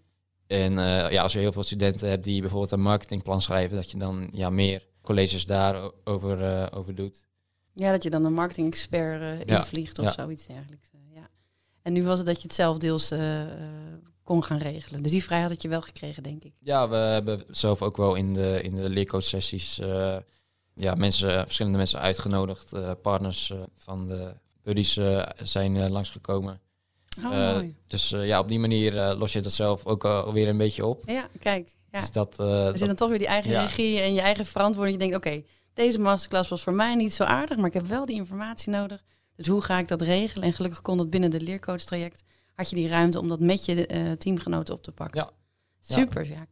En 0.47 0.77
eh, 0.79 1.11
ja, 1.11 1.21
als 1.21 1.33
je 1.33 1.39
heel 1.39 1.51
veel 1.51 1.63
studenten 1.63 2.09
hebt 2.09 2.23
die 2.23 2.41
bijvoorbeeld 2.41 2.71
een 2.71 2.81
marketingplan 2.81 3.41
schrijven, 3.41 3.75
dat 3.75 3.91
je 3.91 3.97
dan 3.97 4.27
ja, 4.31 4.49
meer 4.49 4.87
colleges 5.01 5.45
daarover 5.45 6.43
eh 6.43 6.77
over 6.77 6.95
doet. 6.95 7.27
Ja, 7.73 7.91
dat 7.91 8.03
je 8.03 8.09
dan 8.09 8.25
een 8.25 8.33
marketing-expert 8.33 9.21
eh, 9.21 9.45
Ja, 9.45 9.57
invliegt 9.59 9.99
of 9.99 10.05
ja. 10.05 10.11
zoiets 10.11 10.45
dergelijks. 10.45 10.89
eh, 10.93 11.15
ja. 11.15 11.27
En 11.81 11.93
nu 11.93 12.03
was 12.03 12.17
het 12.17 12.27
dat 12.27 12.35
je 12.41 12.47
het 12.47 12.55
zelf 12.55 12.77
deels 12.77 13.11
eh, 13.11 13.41
eh, 13.41 13.49
kon 14.29 14.43
gaan 14.43 14.57
regelen. 14.57 15.03
Dus 15.03 15.11
die 15.11 15.23
vrijheid 15.23 15.51
had 15.51 15.61
je 15.61 15.67
wel 15.67 15.81
gekregen, 15.81 16.23
denk 16.23 16.43
ik. 16.43 16.53
Ja, 16.59 16.89
we 16.89 16.95
hebben 16.95 17.43
zelf 17.49 17.81
ook 17.81 17.97
wel 17.97 18.15
in 18.15 18.33
de, 18.33 18.61
in 18.61 18.75
de 18.75 18.89
leercoach-sessies 18.89 19.79
eh, 19.79 20.17
ja, 20.73 20.95
mensen, 20.95 21.43
verschillende 21.45 21.77
mensen 21.77 21.99
uitgenodigd. 21.99 22.73
Eh, 22.73 22.91
partners 23.01 23.51
eh, 23.51 23.57
van 23.73 24.07
de 24.07 24.33
buddies 24.63 24.99
zijn 25.43 25.89
langsgekomen. 25.89 26.59
Oh, 27.23 27.29
mooi. 27.29 27.75
Dus 27.87 28.09
ja, 28.09 28.39
op 28.39 28.47
die 28.47 28.59
manier 28.59 28.93
los 28.93 29.33
je 29.33 29.41
dat 29.41 29.51
zelf 29.51 29.85
ook 29.85 30.05
alweer 30.05 30.47
een 30.47 30.57
beetje 30.57 30.85
op. 30.85 31.03
Ja, 31.05 31.27
kijk. 31.39 31.69
Ja. 31.91 31.99
Dus 31.99 32.11
dat, 32.11 32.39
Er 32.39 32.45
dat- 32.45 32.77
zit 32.77 32.87
dan 32.87 32.95
toch 32.95 33.09
weer 33.09 33.17
die 33.17 33.27
eigen 33.27 33.51
ja. 33.51 33.61
regie 33.61 33.99
en 33.99 34.13
je 34.13 34.21
eigen 34.21 34.45
verantwoording. 34.45 35.01
Je 35.01 35.07
denkt, 35.09 35.25
oké, 35.25 35.43
deze 35.73 35.99
masterclass 35.99 36.49
was 36.49 36.63
voor 36.63 36.73
mij 36.73 36.95
niet 36.95 37.13
zo 37.13 37.23
aardig, 37.23 37.57
maar 37.57 37.67
ik 37.67 37.73
heb 37.73 37.85
wel 37.87 38.05
die 38.05 38.15
informatie 38.15 38.71
nodig. 38.71 39.03
Dus 39.35 39.47
hoe 39.47 39.61
ga 39.61 39.79
ik 39.79 39.87
dat 39.87 40.01
regelen? 40.01 40.47
En 40.47 40.53
gelukkig 40.53 40.81
kon 40.81 40.97
dat 40.97 41.09
binnen 41.09 41.31
de 41.31 41.41
leercoach-traject. 41.41 42.23
Had 42.59 42.69
je 42.69 42.75
die 42.75 42.87
ruimte 42.87 43.19
om 43.19 43.27
dat 43.27 43.39
met 43.39 43.65
je 43.65 43.87
eh, 43.87 44.11
teamgenoten 44.11 44.73
op 44.73 44.83
te 44.83 44.91
pakken. 44.91 45.21
Ja. 45.21 45.29
Super, 45.95 46.25
Jaak. 46.25 46.47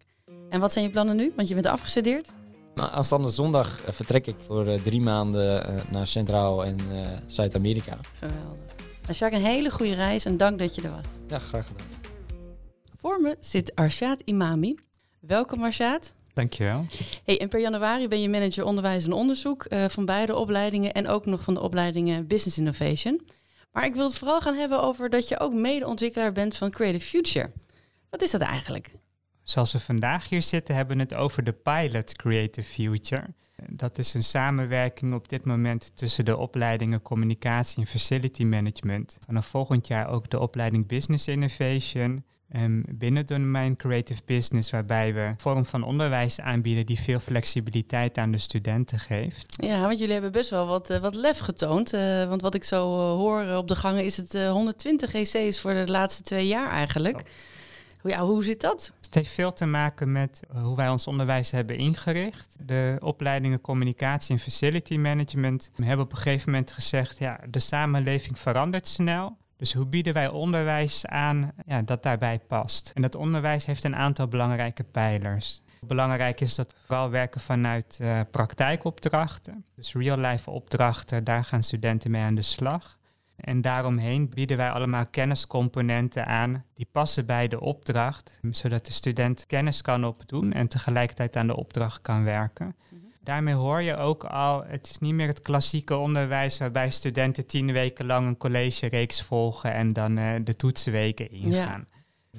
En 0.49 0.59
wat 0.59 0.71
zijn 0.73 0.85
je 0.85 0.91
plannen 0.91 1.15
nu? 1.15 1.33
Want 1.35 1.47
je 1.47 1.53
bent 1.53 1.65
afgestudeerd. 1.65 2.29
nou, 2.75 2.91
aanstaande 2.91 3.29
zondag 3.29 3.85
eh, 3.85 3.93
vertrek 3.93 4.27
ik 4.27 4.35
voor 4.39 4.67
eh, 4.67 4.81
drie 4.81 5.01
maanden 5.01 5.65
naar 5.91 6.07
Centraal- 6.07 6.65
en 6.65 6.77
eh, 6.91 7.17
Zuid-Amerika. 7.25 7.97
Geweldig. 8.13 8.59
Nou, 9.01 9.17
Jacques, 9.17 9.39
een 9.41 9.45
hele 9.45 9.69
goede 9.69 9.93
reis 9.95 10.25
en 10.25 10.37
dank 10.37 10.59
dat 10.59 10.75
je 10.75 10.81
er 10.81 10.91
was. 10.91 11.07
Ja, 11.27 11.39
graag 11.39 11.67
gedaan. 11.67 11.85
Voor 12.97 13.21
me 13.21 13.37
zit 13.39 13.75
Arshad 13.75 14.21
Imami. 14.25 14.75
Welkom 15.19 15.63
Arshad. 15.63 16.13
Dankjewel. 16.33 16.85
Hey, 17.25 17.39
en 17.39 17.49
per 17.49 17.59
januari 17.59 18.07
ben 18.07 18.21
je 18.21 18.29
manager 18.29 18.65
onderwijs 18.65 19.05
en 19.05 19.13
onderzoek 19.13 19.63
eh, 19.63 19.85
van 19.85 20.05
beide 20.05 20.35
opleidingen 20.35 20.93
en 20.93 21.07
ook 21.07 21.25
nog 21.25 21.43
van 21.43 21.53
de 21.53 21.61
opleidingen 21.61 22.27
Business 22.27 22.57
Innovation. 22.57 23.21
Maar 23.71 23.85
ik 23.85 23.95
wil 23.95 24.05
het 24.05 24.17
vooral 24.17 24.41
gaan 24.41 24.55
hebben 24.55 24.81
over 24.81 25.09
dat 25.09 25.27
je 25.27 25.39
ook 25.39 25.53
medeontwikkelaar 25.53 26.31
bent 26.31 26.57
van 26.57 26.71
Creative 26.71 27.07
Future. 27.07 27.51
Wat 28.09 28.21
is 28.21 28.31
dat 28.31 28.41
eigenlijk? 28.41 28.95
Zoals 29.43 29.71
we 29.71 29.79
vandaag 29.79 30.29
hier 30.29 30.41
zitten, 30.41 30.75
hebben 30.75 30.97
we 30.97 31.03
het 31.03 31.13
over 31.13 31.43
de 31.43 31.53
pilot 31.53 32.15
Creative 32.15 32.67
Future. 32.67 33.33
Dat 33.69 33.97
is 33.97 34.13
een 34.13 34.23
samenwerking 34.23 35.13
op 35.13 35.29
dit 35.29 35.45
moment 35.45 35.95
tussen 35.95 36.25
de 36.25 36.37
opleidingen 36.37 37.01
Communicatie 37.01 37.79
en 37.79 37.87
Facility 37.87 38.43
Management. 38.43 39.17
Vanaf 39.25 39.45
volgend 39.45 39.87
jaar 39.87 40.07
ook 40.09 40.29
de 40.29 40.39
opleiding 40.39 40.87
Business 40.87 41.27
Innovation. 41.27 42.25
Um, 42.55 42.83
binnen 42.89 43.19
het 43.19 43.27
domein 43.27 43.75
Creative 43.75 44.21
Business, 44.25 44.69
waarbij 44.69 45.13
we 45.13 45.19
een 45.19 45.39
vorm 45.39 45.65
van 45.65 45.83
onderwijs 45.83 46.41
aanbieden 46.41 46.85
die 46.85 46.99
veel 46.99 47.19
flexibiliteit 47.19 48.17
aan 48.17 48.31
de 48.31 48.37
studenten 48.37 48.99
geeft. 48.99 49.63
Ja, 49.63 49.81
want 49.81 49.97
jullie 49.97 50.13
hebben 50.13 50.31
best 50.31 50.49
wel 50.49 50.67
wat, 50.67 50.89
uh, 50.89 50.97
wat 50.97 51.15
lef 51.15 51.37
getoond. 51.39 51.93
Uh, 51.93 52.27
want 52.27 52.41
wat 52.41 52.55
ik 52.55 52.63
zo 52.63 52.93
uh, 52.93 53.17
hoor 53.17 53.55
op 53.55 53.67
de 53.67 53.75
gangen 53.75 54.05
is 54.05 54.17
het 54.17 54.33
120 54.33 55.13
EC's 55.13 55.59
voor 55.59 55.73
de 55.73 55.87
laatste 55.87 56.23
twee 56.23 56.47
jaar 56.47 56.69
eigenlijk. 56.69 57.15
Oh. 57.15 57.25
Ja, 58.11 58.25
hoe 58.25 58.43
zit 58.43 58.61
dat? 58.61 58.91
Het 59.01 59.15
heeft 59.15 59.31
veel 59.31 59.53
te 59.53 59.65
maken 59.65 60.11
met 60.11 60.41
hoe 60.61 60.75
wij 60.75 60.89
ons 60.89 61.07
onderwijs 61.07 61.51
hebben 61.51 61.77
ingericht. 61.77 62.55
De 62.59 62.97
opleidingen 62.99 63.61
communicatie 63.61 64.35
en 64.35 64.41
facility 64.41 64.97
management 64.97 65.71
hebben 65.81 66.05
op 66.05 66.11
een 66.11 66.17
gegeven 66.17 66.51
moment 66.51 66.71
gezegd, 66.71 67.17
ja, 67.17 67.39
de 67.49 67.59
samenleving 67.59 68.39
verandert 68.39 68.87
snel. 68.87 69.37
Dus 69.57 69.73
hoe 69.73 69.87
bieden 69.87 70.13
wij 70.13 70.27
onderwijs 70.27 71.05
aan 71.05 71.51
ja, 71.65 71.81
dat 71.81 72.03
daarbij 72.03 72.39
past? 72.39 72.91
En 72.93 73.01
dat 73.01 73.15
onderwijs 73.15 73.65
heeft 73.65 73.83
een 73.83 73.95
aantal 73.95 74.27
belangrijke 74.27 74.83
pijlers. 74.83 75.61
Belangrijk 75.81 76.41
is 76.41 76.55
dat 76.55 76.71
we 76.71 76.77
vooral 76.85 77.09
werken 77.09 77.41
vanuit 77.41 77.99
uh, 78.01 78.21
praktijkopdrachten. 78.31 79.65
Dus 79.75 79.93
real-life 79.93 80.49
opdrachten, 80.49 81.23
daar 81.23 81.43
gaan 81.43 81.63
studenten 81.63 82.11
mee 82.11 82.21
aan 82.21 82.35
de 82.35 82.41
slag. 82.41 82.97
En 83.35 83.61
daaromheen 83.61 84.29
bieden 84.29 84.57
wij 84.57 84.69
allemaal 84.71 85.07
kenniscomponenten 85.07 86.25
aan 86.25 86.63
die 86.73 86.87
passen 86.91 87.25
bij 87.25 87.47
de 87.47 87.59
opdracht, 87.59 88.39
zodat 88.51 88.85
de 88.85 88.91
student 88.91 89.45
kennis 89.45 89.81
kan 89.81 90.05
opdoen 90.05 90.53
en 90.53 90.67
tegelijkertijd 90.67 91.35
aan 91.35 91.47
de 91.47 91.55
opdracht 91.55 92.01
kan 92.01 92.23
werken. 92.23 92.75
Daarmee 93.27 93.53
hoor 93.53 93.81
je 93.81 93.95
ook 93.95 94.23
al, 94.23 94.63
het 94.63 94.89
is 94.89 94.97
niet 94.97 95.13
meer 95.13 95.27
het 95.27 95.41
klassieke 95.41 95.95
onderwijs 95.95 96.57
waarbij 96.57 96.89
studenten 96.89 97.47
tien 97.47 97.71
weken 97.71 98.05
lang 98.05 98.27
een 98.27 98.37
collegereeks 98.37 99.21
volgen 99.21 99.73
en 99.73 99.93
dan 99.93 100.17
uh, 100.17 100.33
de 100.43 100.55
toetsenweken 100.55 101.31
ingaan. 101.31 101.87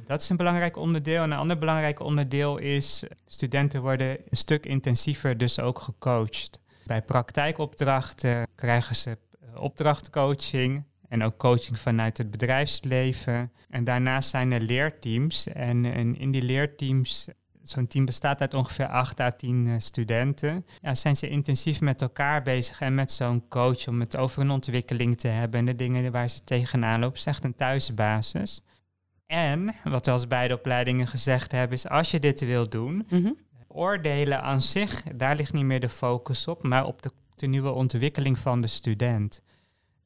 Dat 0.06 0.20
is 0.22 0.28
een 0.28 0.36
belangrijk 0.36 0.76
onderdeel. 0.76 1.22
En 1.22 1.30
een 1.30 1.38
ander 1.38 1.58
belangrijk 1.58 2.00
onderdeel 2.00 2.58
is, 2.58 3.04
studenten 3.26 3.80
worden 3.80 4.18
een 4.28 4.36
stuk 4.36 4.66
intensiever 4.66 5.38
dus 5.38 5.60
ook 5.60 5.78
gecoacht. 5.78 6.60
Bij 6.84 7.02
praktijkopdrachten 7.02 8.46
krijgen 8.54 8.96
ze 8.96 9.18
opdrachtcoaching 9.54 10.84
en 11.08 11.22
ook 11.22 11.36
coaching 11.36 11.78
vanuit 11.78 12.18
het 12.18 12.30
bedrijfsleven. 12.30 13.52
En 13.70 13.84
daarnaast 13.84 14.28
zijn 14.28 14.52
er 14.52 14.60
leerteams. 14.60 15.46
En, 15.46 15.84
en 15.84 16.16
in 16.18 16.30
die 16.30 16.42
leerteams, 16.42 17.28
zo'n 17.70 17.86
team 17.86 18.04
bestaat 18.04 18.40
uit 18.40 18.54
ongeveer 18.54 18.86
8 18.86 19.20
à 19.20 19.30
10 19.30 19.66
uh, 19.66 19.74
studenten. 19.78 20.66
Ja, 20.80 20.94
zijn 20.94 21.16
ze 21.16 21.28
intensief 21.28 21.80
met 21.80 22.00
elkaar 22.00 22.42
bezig 22.42 22.80
en 22.80 22.94
met 22.94 23.12
zo'n 23.12 23.48
coach 23.48 23.88
om 23.88 24.00
het 24.00 24.16
over 24.16 24.42
een 24.42 24.50
ontwikkeling 24.50 25.18
te 25.18 25.28
hebben 25.28 25.60
en 25.60 25.66
de 25.66 25.74
dingen 25.74 26.12
waar 26.12 26.28
ze 26.28 26.44
tegenaan 26.44 27.00
lopen. 27.00 27.18
is 27.18 27.26
echt 27.26 27.44
een 27.44 27.56
thuisbasis. 27.56 28.62
En 29.26 29.74
wat 29.84 30.06
we 30.06 30.12
als 30.12 30.26
beide 30.26 30.54
opleidingen 30.54 31.06
gezegd 31.06 31.52
hebben, 31.52 31.76
is 31.76 31.88
als 31.88 32.10
je 32.10 32.18
dit 32.18 32.40
wil 32.40 32.68
doen, 32.68 33.06
mm 33.08 33.46
oordelen 33.68 34.42
aan 34.42 34.62
zich, 34.62 35.02
daar 35.02 35.36
ligt 35.36 35.52
niet 35.52 35.64
meer 35.64 35.80
de 35.80 35.88
focus 35.88 36.46
op, 36.46 36.62
maar 36.62 36.86
op 36.86 37.02
de, 37.02 37.10
de 37.36 37.46
nieuwe 37.46 37.70
ontwikkeling 37.70 38.38
van 38.38 38.60
de 38.60 38.66
student. 38.66 39.42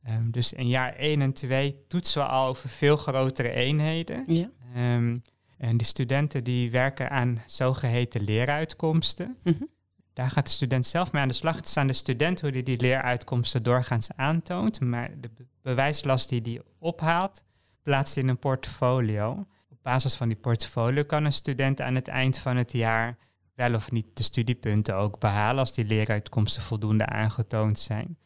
Um, 0.08 0.30
dus 0.30 0.52
in 0.52 0.68
jaar 0.68 0.94
1 0.94 1.22
en 1.22 1.32
2 1.32 1.84
toetsen 1.88 2.22
we 2.22 2.28
al 2.28 2.48
over 2.48 2.68
veel 2.68 2.96
grotere 2.96 3.50
eenheden. 3.50 4.24
Ja. 4.26 4.50
Um, 4.96 5.22
en 5.62 5.76
de 5.76 5.84
studenten 5.84 6.44
die 6.44 6.70
werken 6.70 7.10
aan 7.10 7.42
zogeheten 7.46 8.22
leeruitkomsten. 8.22 9.36
Mm 9.42 9.54
-hmm. 9.58 9.68
Daar 10.12 10.30
gaat 10.30 10.46
de 10.46 10.52
student 10.52 10.86
zelf 10.86 11.12
mee 11.12 11.22
aan 11.22 11.28
de 11.28 11.34
slag. 11.34 11.56
Het 11.56 11.66
is 11.66 11.76
aan 11.76 11.86
de 11.86 11.92
student 11.92 12.40
hoe 12.40 12.50
hij 12.50 12.62
die 12.62 12.80
leeruitkomsten 12.80 13.62
doorgaans 13.62 14.08
aantoont. 14.16 14.80
Maar 14.80 15.10
de 15.20 15.30
be 15.36 15.46
bewijslast 15.62 16.28
die 16.28 16.40
hij 16.42 16.62
ophaalt, 16.78 17.44
plaatst 17.82 18.16
in 18.16 18.28
een 18.28 18.38
portfolio. 18.38 19.46
Op 19.70 19.78
basis 19.82 20.14
van 20.14 20.28
die 20.28 20.36
portfolio 20.36 21.02
kan 21.02 21.24
een 21.24 21.32
student 21.32 21.80
aan 21.80 21.94
het 21.94 22.08
eind 22.08 22.38
van 22.38 22.56
het 22.56 22.72
jaar 22.72 23.18
wel 23.54 23.74
of 23.74 23.90
niet 23.90 24.06
de 24.14 24.22
studiepunten 24.22 24.96
ook 24.96 25.18
behalen 25.18 25.58
als 25.58 25.74
die 25.74 25.84
leeruitkomsten 25.84 26.62
voldoende 26.62 27.06
aangetoond 27.06 27.78
zijn. 27.78 28.18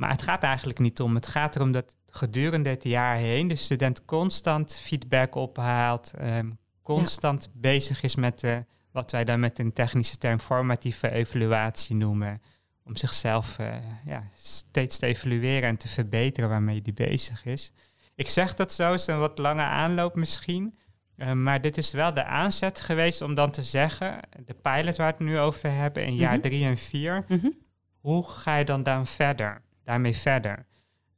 Maar 0.00 0.10
het 0.10 0.22
gaat 0.22 0.42
eigenlijk 0.42 0.78
niet 0.78 1.00
om. 1.00 1.14
Het 1.14 1.26
gaat 1.26 1.56
erom 1.56 1.72
dat 1.72 1.96
gedurende 2.06 2.68
het 2.70 2.84
jaar 2.84 3.16
heen 3.16 3.48
de 3.48 3.54
student 3.54 4.04
constant 4.04 4.80
feedback 4.82 5.34
ophaalt, 5.34 6.12
um, 6.20 6.58
constant 6.82 7.50
bezig 7.54 8.02
is 8.02 8.14
met 8.14 8.40
de, 8.40 8.64
wat 8.92 9.10
wij 9.10 9.24
dan 9.24 9.40
met 9.40 9.58
een 9.58 9.72
technische 9.72 10.16
term 10.16 10.38
formatieve 10.38 11.10
evaluatie 11.10 11.96
noemen. 11.96 12.42
Om 12.84 12.96
zichzelf 12.96 13.58
uh, 13.58 13.74
ja, 14.04 14.28
steeds 14.36 14.98
te 14.98 15.06
evalueren 15.06 15.68
en 15.68 15.76
te 15.76 15.88
verbeteren 15.88 16.48
waarmee 16.48 16.82
die 16.82 16.92
bezig 16.92 17.44
is. 17.44 17.72
Ik 18.14 18.28
zeg 18.28 18.54
dat 18.54 18.72
zo, 18.72 18.92
is 18.92 19.06
een 19.06 19.18
wat 19.18 19.38
lange 19.38 19.62
aanloop 19.62 20.14
misschien. 20.14 20.78
Uh, 21.16 21.32
maar 21.32 21.60
dit 21.60 21.76
is 21.76 21.92
wel 21.92 22.14
de 22.14 22.24
aanzet 22.24 22.80
geweest 22.80 23.22
om 23.22 23.34
dan 23.34 23.50
te 23.50 23.62
zeggen, 23.62 24.20
de 24.44 24.54
pilot 24.54 24.96
waar 24.96 25.06
we 25.06 25.24
het 25.24 25.32
nu 25.32 25.38
over 25.38 25.72
hebben 25.72 26.04
in 26.04 26.14
jaar 26.14 26.34
mm 26.34 26.40
drie 26.40 26.64
en 26.64 26.76
vier, 26.76 27.24
mm 27.28 27.38
-hmm. 27.38 27.58
hoe 28.00 28.28
ga 28.28 28.56
je 28.56 28.64
dan 28.64 28.82
dan 28.82 29.06
verder? 29.06 29.68
Daarmee 29.84 30.16
verder. 30.16 30.66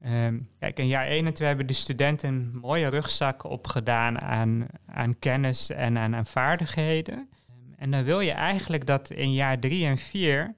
Um, 0.06 0.48
kijk, 0.58 0.78
in 0.78 0.86
jaar 0.86 1.06
1 1.06 1.26
en 1.26 1.34
2 1.34 1.48
hebben 1.48 1.66
de 1.66 1.72
studenten 1.72 2.28
een 2.28 2.58
mooie 2.60 2.88
rugzak 2.88 3.44
opgedaan 3.44 4.20
aan, 4.20 4.66
aan 4.86 5.18
kennis 5.18 5.70
en 5.70 5.98
aan, 5.98 6.14
aan 6.14 6.26
vaardigheden. 6.26 7.28
En 7.76 7.90
dan 7.90 8.04
wil 8.04 8.20
je 8.20 8.30
eigenlijk 8.30 8.86
dat 8.86 9.10
in 9.10 9.32
jaar 9.32 9.58
3 9.58 9.86
en 9.86 9.98
4 9.98 10.54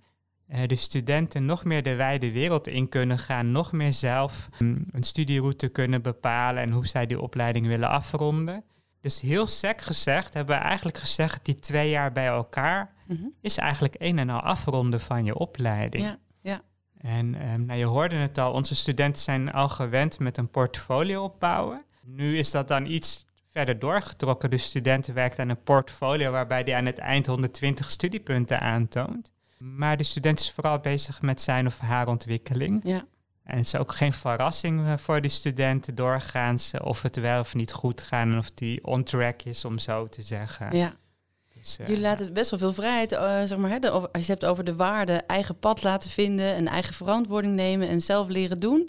uh, 0.49 0.67
de 0.67 0.77
studenten 0.77 1.45
nog 1.45 1.65
meer 1.65 1.83
de 1.83 1.95
wijde 1.95 2.33
wereld 2.33 2.67
in 2.67 2.89
kunnen 2.89 3.19
gaan, 3.19 3.53
nog 3.53 3.73
meer 3.73 3.93
zelf 3.93 4.49
um, 4.61 4.87
een 4.91 5.03
studieroute 5.03 5.69
kunnen 5.69 6.03
bepalen 6.03 6.63
en 6.63 6.71
hoe 6.71 6.87
zij 6.87 7.07
die 7.07 7.21
opleiding 7.21 7.67
willen 7.67 7.89
afronden. 7.89 8.65
Dus 9.01 9.21
heel 9.21 9.47
sec 9.47 9.81
gezegd 9.81 10.35
hebben 10.35 10.57
we 10.57 10.63
eigenlijk 10.63 10.99
gezegd, 10.99 11.45
die 11.45 11.59
twee 11.59 11.91
jaar 11.91 12.13
bij 12.13 12.27
elkaar 12.27 12.93
mm 13.07 13.17
-hmm. 13.17 13.33
is 13.41 13.59
eigenlijk 13.59 13.95
een 13.99 14.19
en 14.19 14.31
al 14.31 14.41
afronden 14.41 15.01
van 15.01 15.25
je 15.25 15.39
opleiding. 15.39 16.05
Ja. 16.05 16.19
En 17.05 17.49
um, 17.53 17.65
nou, 17.65 17.79
je 17.79 17.85
hoorde 17.85 18.17
het 18.17 18.39
al, 18.39 18.53
onze 18.53 18.75
studenten 18.75 19.23
zijn 19.23 19.53
al 19.53 19.69
gewend 19.69 20.19
met 20.19 20.37
een 20.37 20.49
portfolio 20.49 21.23
opbouwen. 21.23 21.85
Nu 22.03 22.39
is 22.39 22.51
dat 22.51 22.69
dan 22.69 22.87
iets 22.87 23.27
verder 23.51 23.79
doorgetrokken. 23.79 24.51
De 24.51 24.59
studenten 24.59 25.15
werkt 25.15 25.39
aan 25.39 25.49
een 25.49 25.63
portfolio 25.63 26.31
waarbij 26.31 26.63
hij 26.65 26.75
aan 26.75 26.87
het 26.87 26.99
eind 26.99 27.27
120 27.27 27.91
studiepunten 27.91 28.61
aantoont. 28.61 29.33
Maar 29.59 29.97
de 29.97 30.03
student 30.03 30.41
is 30.41 30.53
vooral 30.53 30.79
bezig 30.79 31.23
met 31.23 31.43
zijn 31.43 31.67
of 31.67 31.79
haar 31.79 32.09
ontwikkeling. 32.09 32.81
Ja. 32.85 33.05
En 33.43 33.57
het 33.57 33.67
is 33.67 33.77
ook 33.77 33.95
geen 33.95 34.13
verrassing 34.13 34.87
eh, 34.87 34.97
voor 34.97 35.21
de 35.21 35.29
studenten 35.29 35.95
doorgaans 35.95 36.73
of 36.81 37.03
het 37.03 37.17
wel 37.17 37.41
of 37.41 37.55
niet 37.55 37.73
goed 37.73 38.01
gaat 38.01 38.27
en 38.27 38.39
of 38.39 38.51
die 38.51 38.85
on 38.85 39.03
track 39.03 39.43
is, 39.43 39.65
om 39.65 39.79
zo 39.79 40.09
te 40.09 40.23
zeggen. 40.23 40.77
Ja. 40.77 40.95
Dus, 41.65 41.79
uh, 41.81 41.87
Jullie 41.87 42.03
laten 42.03 42.33
best 42.33 42.51
wel 42.51 42.59
veel 42.59 42.73
vrijheid, 42.73 43.13
uh, 43.13 43.43
zeg 43.45 43.59
maar, 43.59 43.71
hè, 43.71 43.79
de, 43.79 43.91
als 43.91 44.09
je 44.13 44.19
het 44.19 44.27
hebt 44.27 44.45
over 44.45 44.65
de 44.65 44.75
waarde, 44.75 45.13
eigen 45.13 45.59
pad 45.59 45.83
laten 45.83 46.11
vinden, 46.11 46.57
een 46.57 46.69
eigen 46.69 46.95
verantwoording 46.95 47.55
nemen 47.55 47.89
en 47.89 48.01
zelf 48.01 48.29
leren 48.29 48.61
doen. 48.61 48.89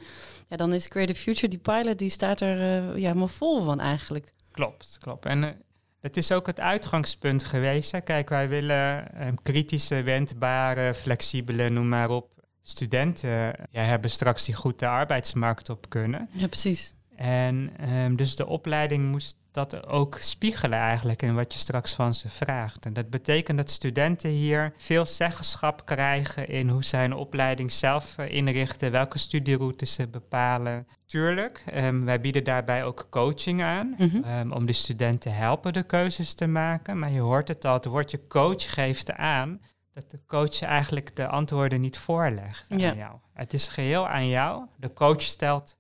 Ja, 0.50 0.58
dan 0.58 0.74
is 0.74 0.88
Creative 0.88 1.22
Future, 1.22 1.48
die 1.48 1.60
pilot, 1.60 2.00
die 2.00 2.10
staat 2.10 2.42
er 2.42 2.58
uh, 2.58 2.98
ja, 2.98 3.08
helemaal 3.08 3.28
vol 3.28 3.62
van 3.62 3.80
eigenlijk. 3.80 4.34
Klopt, 4.52 4.98
klopt. 5.02 5.26
En 5.26 5.62
het 6.02 6.18
is 6.18 6.32
ook 6.32 6.48
het 6.48 6.60
uitgangspunt 6.60 7.44
geweest. 7.44 7.92
Hè. 7.92 8.02
Kijk, 8.02 8.30
wij 8.30 8.50
willen 8.50 9.08
kritische, 9.44 10.04
wendbare, 10.04 10.94
flexibele, 10.94 11.70
noem 11.70 11.88
maar 11.88 12.10
op, 12.10 12.30
studenten 12.62 13.54
ja, 13.72 13.82
hebben 13.82 14.10
straks 14.10 14.46
die 14.46 14.56
goed 14.56 14.80
de 14.80 14.88
arbeidsmarkt 14.88 15.70
op 15.70 15.90
kunnen. 15.90 16.30
Ja, 16.32 16.48
precies. 16.48 16.94
En 17.16 17.72
um, 17.90 18.16
dus 18.16 18.36
de 18.36 18.48
opleiding 18.48 19.12
moest 19.12 19.38
dat 19.52 19.88
ook 19.88 20.18
spiegelen 20.20 20.80
eigenlijk 20.80 21.22
in 21.22 21.36
wat 21.36 21.54
je 21.54 21.60
straks 21.60 21.94
van 21.94 22.14
ze 22.14 22.30
vraagt. 22.30 22.86
En 22.86 22.94
dat 22.94 23.10
betekent 23.10 23.58
dat 23.58 23.70
studenten 23.70 24.30
hier 24.30 24.74
veel 24.78 25.06
zeggenschap 25.06 25.86
krijgen 25.86 26.48
in 26.48 26.70
hoe 26.70 26.84
zij 26.84 27.06
een 27.06 27.14
opleiding 27.14 27.72
zelf 27.72 28.18
eh, 28.18 28.32
inrichten, 28.32 28.92
welke 28.92 29.18
studieroutes 29.18 29.94
ze 29.94 30.08
bepalen. 30.08 30.88
Tuurlijk, 31.06 31.64
um, 31.74 32.06
wij 32.06 32.22
bieden 32.22 32.44
daarbij 32.44 32.84
ook 32.84 33.08
coaching 33.10 33.64
aan 33.64 33.96
mm 33.98 34.10
-hmm. 34.10 34.40
um, 34.40 34.52
om 34.52 34.66
de 34.66 34.74
studenten 34.74 35.20
te 35.20 35.30
helpen 35.30 35.74
de 35.74 35.84
keuzes 35.84 36.34
te 36.34 36.48
maken. 36.48 37.00
Maar 37.00 37.12
je 37.12 37.20
hoort 37.20 37.48
het 37.48 37.66
al, 37.66 37.74
het 37.74 37.86
woordje 37.86 38.28
coach 38.28 38.74
geeft 38.74 39.12
aan 39.12 39.62
dat 39.94 40.12
de 40.12 40.20
coach 40.28 40.62
eigenlijk 40.62 41.16
de 41.16 41.28
antwoorden 41.28 41.82
niet 41.82 41.98
voorlegt 41.98 42.72
aan 42.72 42.96
jou. 42.96 43.16
Het 43.34 43.54
is 43.54 43.68
geheel 43.68 44.08
aan 44.08 44.28
jou. 44.28 44.66
De 44.78 44.94
coach 44.94 45.22
stelt 45.22 45.78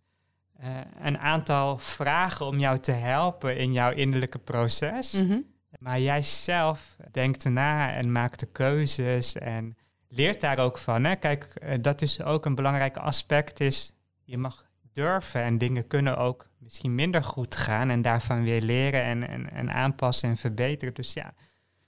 uh, 0.63 0.67
een 1.01 1.17
aantal 1.17 1.77
vragen 1.77 2.45
om 2.45 2.59
jou 2.59 2.79
te 2.79 2.91
helpen 2.91 3.57
in 3.57 3.73
jouw 3.73 3.91
innerlijke 3.91 4.39
proces. 4.39 5.13
Mm 5.13 5.29
-hmm. 5.29 5.53
Maar 5.79 5.99
jij 5.99 6.21
zelf 6.21 6.95
denkt 7.11 7.43
na 7.43 7.93
en 7.93 8.11
maakt 8.11 8.39
de 8.39 8.45
keuzes 8.45 9.35
en 9.35 9.77
leert 10.07 10.41
daar 10.41 10.59
ook 10.59 10.77
van. 10.77 11.03
Hè? 11.03 11.15
Kijk, 11.15 11.53
uh, 11.63 11.73
dat 11.81 12.01
is 12.01 12.21
ook 12.23 12.45
een 12.45 12.55
belangrijk 12.55 12.97
aspect. 12.97 13.59
Is 13.59 13.91
je 14.23 14.37
mag 14.37 14.65
durven 14.93 15.41
en 15.41 15.57
dingen 15.57 15.87
kunnen 15.87 16.17
ook 16.17 16.49
misschien 16.57 16.95
minder 16.95 17.23
goed 17.23 17.55
gaan 17.55 17.89
en 17.89 18.01
daarvan 18.01 18.43
weer 18.43 18.61
leren 18.61 19.03
en, 19.03 19.27
en, 19.27 19.49
en 19.51 19.71
aanpassen 19.71 20.29
en 20.29 20.37
verbeteren. 20.37 20.93
Dus 20.93 21.13
ja, 21.13 21.33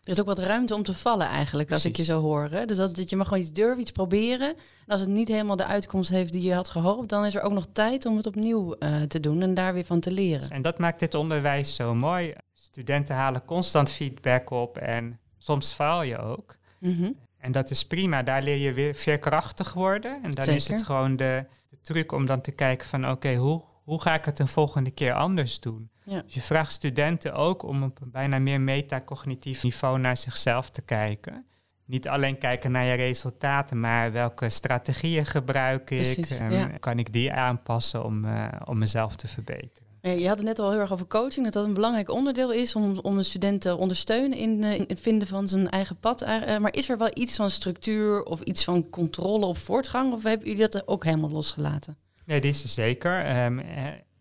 Er 0.07 0.13
is 0.13 0.19
ook 0.19 0.25
wat 0.25 0.39
ruimte 0.39 0.75
om 0.75 0.83
te 0.83 0.93
vallen 0.93 1.27
eigenlijk, 1.27 1.71
als 1.71 1.85
ik 1.85 1.95
je 1.95 2.03
zo 2.03 2.21
hoor. 2.21 2.47
Hè? 2.51 2.65
Dus 2.65 2.77
dat, 2.77 2.95
dat 2.95 3.09
je 3.09 3.15
mag 3.15 3.27
gewoon 3.27 3.43
iets 3.43 3.51
durven, 3.51 3.79
iets 3.79 3.91
proberen. 3.91 4.49
En 4.49 4.87
als 4.87 5.01
het 5.01 5.09
niet 5.09 5.27
helemaal 5.27 5.55
de 5.55 5.65
uitkomst 5.65 6.09
heeft 6.09 6.33
die 6.33 6.43
je 6.43 6.53
had 6.53 6.69
gehoopt, 6.69 7.09
dan 7.09 7.25
is 7.25 7.35
er 7.35 7.41
ook 7.41 7.51
nog 7.51 7.67
tijd 7.71 8.05
om 8.05 8.17
het 8.17 8.27
opnieuw 8.27 8.75
uh, 8.79 9.01
te 9.01 9.19
doen 9.19 9.41
en 9.41 9.53
daar 9.53 9.73
weer 9.73 9.85
van 9.85 9.99
te 9.99 10.11
leren. 10.11 10.49
En 10.49 10.61
dat 10.61 10.77
maakt 10.77 10.99
dit 10.99 11.13
onderwijs 11.13 11.75
zo 11.75 11.95
mooi. 11.95 12.33
Studenten 12.53 13.15
halen 13.15 13.45
constant 13.45 13.91
feedback 13.91 14.49
op 14.49 14.77
en 14.77 15.19
soms 15.37 15.71
faal 15.71 16.01
je 16.01 16.17
ook. 16.17 16.55
Mm 16.79 17.15
En 17.37 17.51
dat 17.51 17.69
is 17.69 17.85
prima, 17.85 18.23
daar 18.23 18.43
leer 18.43 18.57
je 18.57 18.73
weer 18.73 18.95
veerkrachtig 18.95 19.73
worden. 19.73 20.23
En 20.23 20.31
dan 20.31 20.47
is 20.47 20.67
het 20.67 20.83
gewoon 20.83 21.15
de, 21.15 21.45
de, 21.69 21.77
truc 21.81 22.11
om 22.11 22.25
dan 22.25 22.41
te 22.41 22.51
kijken 22.51 22.87
van 22.87 23.09
oké, 23.09 23.35
hoe, 23.35 23.63
hoe 23.83 24.01
ga 24.01 24.13
ik 24.13 24.25
het 24.25 24.39
een 24.39 24.47
volgende 24.47 24.91
keer 24.91 25.13
anders 25.13 25.59
doen? 25.59 25.89
Ja. 26.07 26.21
Dus 26.21 26.33
je 26.33 26.41
vraagt 26.41 26.71
studenten 26.71 27.33
ook 27.33 27.63
om 27.63 27.83
op 27.83 28.01
een 28.01 28.11
bijna 28.11 28.39
meer 28.39 28.61
metacognitief 28.61 29.63
niveau 29.63 29.99
naar 29.99 30.17
zichzelf 30.17 30.69
te 30.69 30.81
kijken. 30.81 31.45
Niet 31.85 32.07
alleen 32.07 32.37
kijken 32.37 32.71
naar 32.71 32.85
je 32.85 32.93
resultaten, 32.93 33.79
maar 33.79 34.11
welke 34.11 34.49
strategieën 34.49 35.25
gebruik 35.25 35.91
ik? 35.91 36.29
en 36.29 36.79
Kan 36.79 36.99
ik 36.99 37.13
die 37.13 37.33
aanpassen 37.33 38.03
om, 38.03 38.25
uh, 38.25 38.47
om 38.65 38.77
mezelf 38.77 39.15
te 39.15 39.27
verbeteren? 39.27 39.85
Je 40.01 40.27
had 40.27 40.37
het 40.37 40.45
net 40.45 40.59
al 40.59 40.71
heel 40.71 40.79
erg 40.79 40.91
over 40.91 41.07
coaching, 41.07 41.43
dat 41.43 41.53
dat 41.53 41.65
een 41.65 41.73
belangrijk 41.73 42.09
onderdeel 42.09 42.51
is 42.51 42.75
om, 42.75 42.97
om 42.97 43.17
een 43.17 43.23
student 43.23 43.61
te 43.61 43.77
ondersteunen 43.77 44.37
in, 44.37 44.63
in 44.63 44.85
het 44.87 44.99
vinden 44.99 45.27
van 45.27 45.47
zijn 45.47 45.69
eigen 45.69 45.99
pad. 45.99 46.21
Uh, 46.21 46.57
maar 46.57 46.75
is 46.75 46.89
er 46.89 46.97
wel 46.97 47.11
iets 47.13 47.35
van 47.35 47.49
structuur 47.49 48.23
of 48.23 48.41
iets 48.41 48.63
van 48.63 48.89
controle 48.89 49.45
op 49.45 49.57
voortgang? 49.57 50.13
Of 50.13 50.23
hebben 50.23 50.47
jullie 50.47 50.67
dat 50.67 50.87
ook 50.87 51.03
helemaal 51.03 51.29
losgelaten? 51.29 51.97
Nee, 52.25 52.41
die 52.41 52.49
is 52.49 52.63
er 52.63 52.69
zeker. 52.69 53.43
Um, 53.45 53.61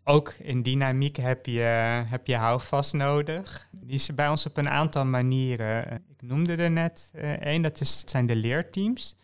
ook 0.09 0.35
in 0.39 0.63
dynamiek 0.63 1.17
heb 1.17 1.47
je, 1.47 1.61
heb 2.07 2.27
je 2.27 2.37
houvast 2.37 2.93
nodig. 2.93 3.69
Die 3.73 3.95
is 3.95 4.15
bij 4.15 4.29
ons 4.29 4.47
op 4.47 4.57
een 4.57 4.69
aantal 4.69 5.05
manieren. 5.05 6.03
Ik 6.09 6.23
noemde 6.23 6.55
er 6.57 6.71
net 6.71 7.13
uh, 7.15 7.31
één, 7.31 7.63
dat 7.63 7.81
is, 7.81 8.03
zijn 8.07 8.27
de 8.27 8.37
leerteams. 8.37 9.17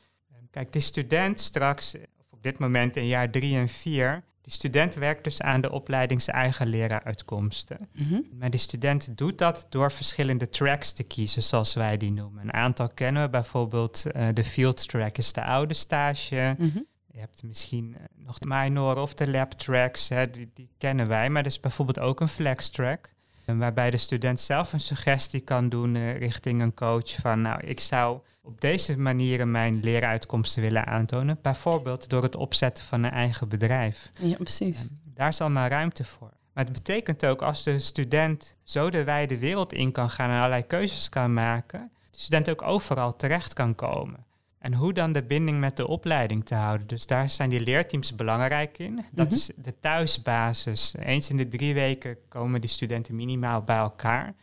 Kijk, 0.51 0.73
de 0.73 0.81
student 0.81 1.41
straks, 1.41 1.95
of 1.95 2.27
op 2.31 2.43
dit 2.43 2.59
moment 2.59 2.97
in 2.97 3.07
jaar 3.07 3.31
drie 3.31 3.57
en 3.57 3.69
vier, 3.69 4.25
de 4.41 4.51
student 4.51 4.95
werkt 4.95 5.25
dus 5.25 5.41
aan 5.41 5.61
de 5.61 5.71
opleidingseigen 5.71 6.67
leraaruitkomsten. 6.67 7.89
Mm 7.93 8.27
Maar 8.39 8.51
de 8.51 8.57
student 8.57 9.19
doet 9.19 9.39
dat 9.39 9.67
door 9.69 9.93
verschillende 9.93 10.49
tracks 10.49 10.93
te 10.93 11.03
kiezen, 11.03 11.43
zoals 11.43 11.75
wij 11.75 11.97
die 11.97 12.13
noemen. 12.13 12.43
Een 12.43 12.53
aantal 12.53 12.89
kennen 12.89 13.23
we, 13.23 13.29
bijvoorbeeld 13.29 14.05
uh, 14.07 14.29
de 14.33 14.45
field 14.45 14.89
track 14.89 15.19
is 15.19 15.33
de 15.33 15.45
oude 15.45 15.75
stage. 15.75 16.55
Mhm. 16.59 16.79
Je 17.13 17.19
hebt 17.19 17.43
misschien 17.43 17.97
eh, 17.99 18.05
nog 18.25 18.39
de 18.39 18.47
minor 18.49 18.97
of 18.97 19.15
de 19.15 19.31
lab 19.31 19.53
tracks, 19.53 20.09
hè, 20.09 20.31
die, 20.31 20.51
die, 20.55 20.69
kennen 20.79 21.09
wij, 21.09 21.31
maar 21.31 21.41
er 21.41 21.49
is 21.49 21.61
bijvoorbeeld 21.61 21.99
ook 21.99 22.21
een 22.21 22.29
flex 22.29 22.69
track. 22.69 23.13
Waarbij 23.45 23.91
de 23.91 23.97
student 23.97 24.41
zelf 24.41 24.73
een 24.73 24.81
suggestie 24.81 25.41
kan 25.41 25.69
doen 25.69 25.95
uh, 25.95 26.19
richting 26.19 26.61
een 26.61 26.75
coach 26.75 27.15
van 27.15 27.41
nou, 27.41 27.61
ik 27.61 27.81
zou 27.81 28.21
op 28.43 28.61
deze 28.61 28.99
manieren 28.99 29.51
mijn 29.51 29.81
leeruitkomsten 29.81 30.63
willen 30.63 30.87
aantonen. 30.87 31.39
Bijvoorbeeld 31.43 32.09
door 32.09 32.23
het 32.23 32.37
opzetten 32.37 32.85
van 32.85 33.03
een 33.03 33.11
eigen 33.11 33.49
bedrijf. 33.49 34.11
Ja, 34.21 34.35
precies. 34.37 34.81
En 34.81 35.01
daar 35.15 35.29
is 35.29 35.41
allemaal 35.41 35.69
ruimte 35.69 36.05
voor. 36.05 36.33
Maar 36.53 36.65
het 36.65 36.73
betekent 36.73 37.25
ook 37.25 37.43
als 37.43 37.63
de 37.63 37.79
student 37.79 38.55
zo 38.63 38.91
de 38.91 39.05
wijde 39.05 39.39
wereld 39.39 39.73
in 39.73 39.93
kan 39.93 40.11
gaan 40.11 40.31
en 40.31 40.37
allerlei 40.37 40.67
keuzes 40.67 41.09
kan 41.09 41.35
maken, 41.35 41.91
de 42.11 42.19
student 42.19 42.51
ook 42.51 42.63
overal 42.63 43.17
terecht 43.17 43.53
kan 43.53 43.75
komen. 43.75 44.25
En 44.63 44.75
hoe 44.75 44.93
dan 44.93 45.13
de 45.13 45.23
binding 45.23 45.61
met 45.61 45.77
de 45.77 45.87
opleiding 45.87 46.45
te 46.45 46.55
houden. 46.55 46.87
Dus 46.87 47.07
daar 47.07 47.31
zijn 47.31 47.51
die 47.51 47.61
leerteams 47.61 48.15
belangrijk 48.15 48.79
in. 48.79 49.05
Dat 49.13 49.27
mhm. 49.27 49.35
is 49.35 49.51
de 49.57 49.81
thuisbasis. 49.81 50.95
Eens 50.99 51.31
in 51.31 51.37
de 51.37 51.49
drie 51.49 51.75
weken 51.75 52.17
komen 52.29 52.61
die 52.61 52.71
studenten 52.71 53.17
minimaal 53.17 53.63
bij 53.63 53.77
elkaar. 53.77 54.35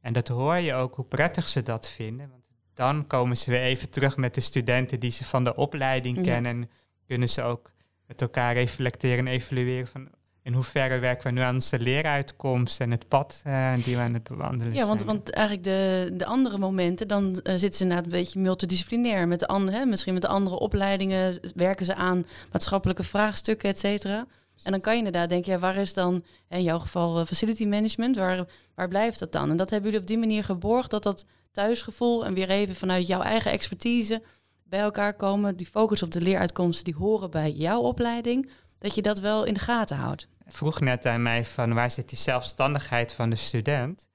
En 0.00 0.12
dat 0.12 0.28
hoor 0.28 0.56
je 0.56 0.74
ook 0.74 0.94
hoe 0.94 1.04
prettig 1.04 1.48
ze 1.48 1.62
dat 1.62 1.90
vinden. 1.90 2.28
Want 2.30 2.42
dan 2.74 3.06
komen 3.06 3.36
ze 3.36 3.50
weer 3.50 3.60
even 3.60 3.90
terug 3.90 4.16
met 4.16 4.34
de 4.34 4.40
studenten 4.40 5.00
die 5.00 5.10
ze 5.10 5.24
van 5.24 5.44
de 5.44 5.54
opleiding 5.54 6.22
kennen. 6.22 6.70
Kunnen 7.06 7.28
ze 7.28 7.42
ook 7.42 7.72
met 8.06 8.22
elkaar 8.22 8.54
reflecteren 8.54 9.26
en 9.26 9.32
evalueren 9.32 9.86
van 9.86 10.08
in 10.46 10.52
hoeverre 10.52 10.98
werken 10.98 11.26
we 11.26 11.32
nu 11.32 11.40
aan 11.40 11.54
onze 11.54 11.78
leeruitkomst 11.78 12.80
en 12.80 12.90
het 12.90 13.08
pad 13.08 13.42
uh, 13.46 13.74
die 13.84 13.96
we 13.96 14.02
aan 14.02 14.14
het 14.14 14.22
bewandelen 14.22 14.74
ja, 14.74 14.86
want, 14.86 15.02
want 15.02 15.30
eigenlijk 15.30 15.66
de, 15.66 16.10
de 16.12 16.24
andere 16.24 16.58
momenten, 16.58 17.08
dan 17.08 17.24
uh, 17.24 17.54
zitten 17.54 17.72
ze 17.74 17.82
inderdaad 17.82 18.04
een 18.04 18.18
beetje 18.18 18.40
multidisciplinair. 18.40 19.28
Met 19.28 19.38
de 19.38 19.46
andere, 19.46 19.76
hè, 19.76 19.84
misschien 19.84 20.12
met 20.12 20.22
de 20.22 20.28
andere 20.28 20.58
opleidingen 20.58 21.40
werken 21.54 21.86
ze 21.86 21.94
aan 21.94 22.24
maatschappelijke 22.52 23.02
vraagstukken, 23.02 23.68
et 23.68 23.78
cetera. 23.78 24.26
En 24.62 24.70
dan 24.70 24.80
kan 24.80 24.92
je 24.92 24.98
inderdaad 24.98 25.28
denken, 25.28 25.52
ja, 25.52 25.58
waar 25.58 25.76
is 25.76 25.94
dan 25.94 26.24
in 26.48 26.62
jouw 26.62 26.78
geval 26.78 27.20
uh, 27.20 27.26
facility 27.26 27.66
management, 27.66 28.16
waar, 28.16 28.44
waar 28.74 28.88
blijft 28.88 29.18
dat 29.18 29.32
dan? 29.32 29.50
En 29.50 29.56
dat 29.56 29.70
hebben 29.70 29.90
jullie 29.90 30.02
op 30.02 30.08
die 30.10 30.18
manier 30.18 30.44
geborgd, 30.44 30.90
dat 30.90 31.02
dat 31.02 31.24
thuisgevoel 31.52 32.24
en 32.24 32.34
weer 32.34 32.50
even 32.50 32.74
vanuit 32.74 33.06
jouw 33.06 33.20
eigen 33.20 33.50
expertise 33.50 34.22
bij 34.64 34.80
elkaar 34.80 35.14
komen, 35.14 35.56
die 35.56 35.66
focus 35.66 36.02
op 36.02 36.10
de 36.10 36.20
leeruitkomsten, 36.20 36.84
die 36.84 36.94
horen 36.94 37.30
bij 37.30 37.50
jouw 37.50 37.80
opleiding, 37.80 38.50
dat 38.78 38.94
je 38.94 39.02
dat 39.02 39.18
wel 39.18 39.44
in 39.44 39.54
de 39.54 39.60
gaten 39.60 39.96
houdt 39.96 40.28
vroeg 40.46 40.80
net 40.80 41.06
aan 41.06 41.22
mij 41.22 41.44
van 41.44 41.74
waar 41.74 41.90
zit 41.90 42.08
die 42.08 42.18
zelfstandigheid 42.18 43.12
van 43.12 43.30
de 43.30 43.36
student? 43.36 44.08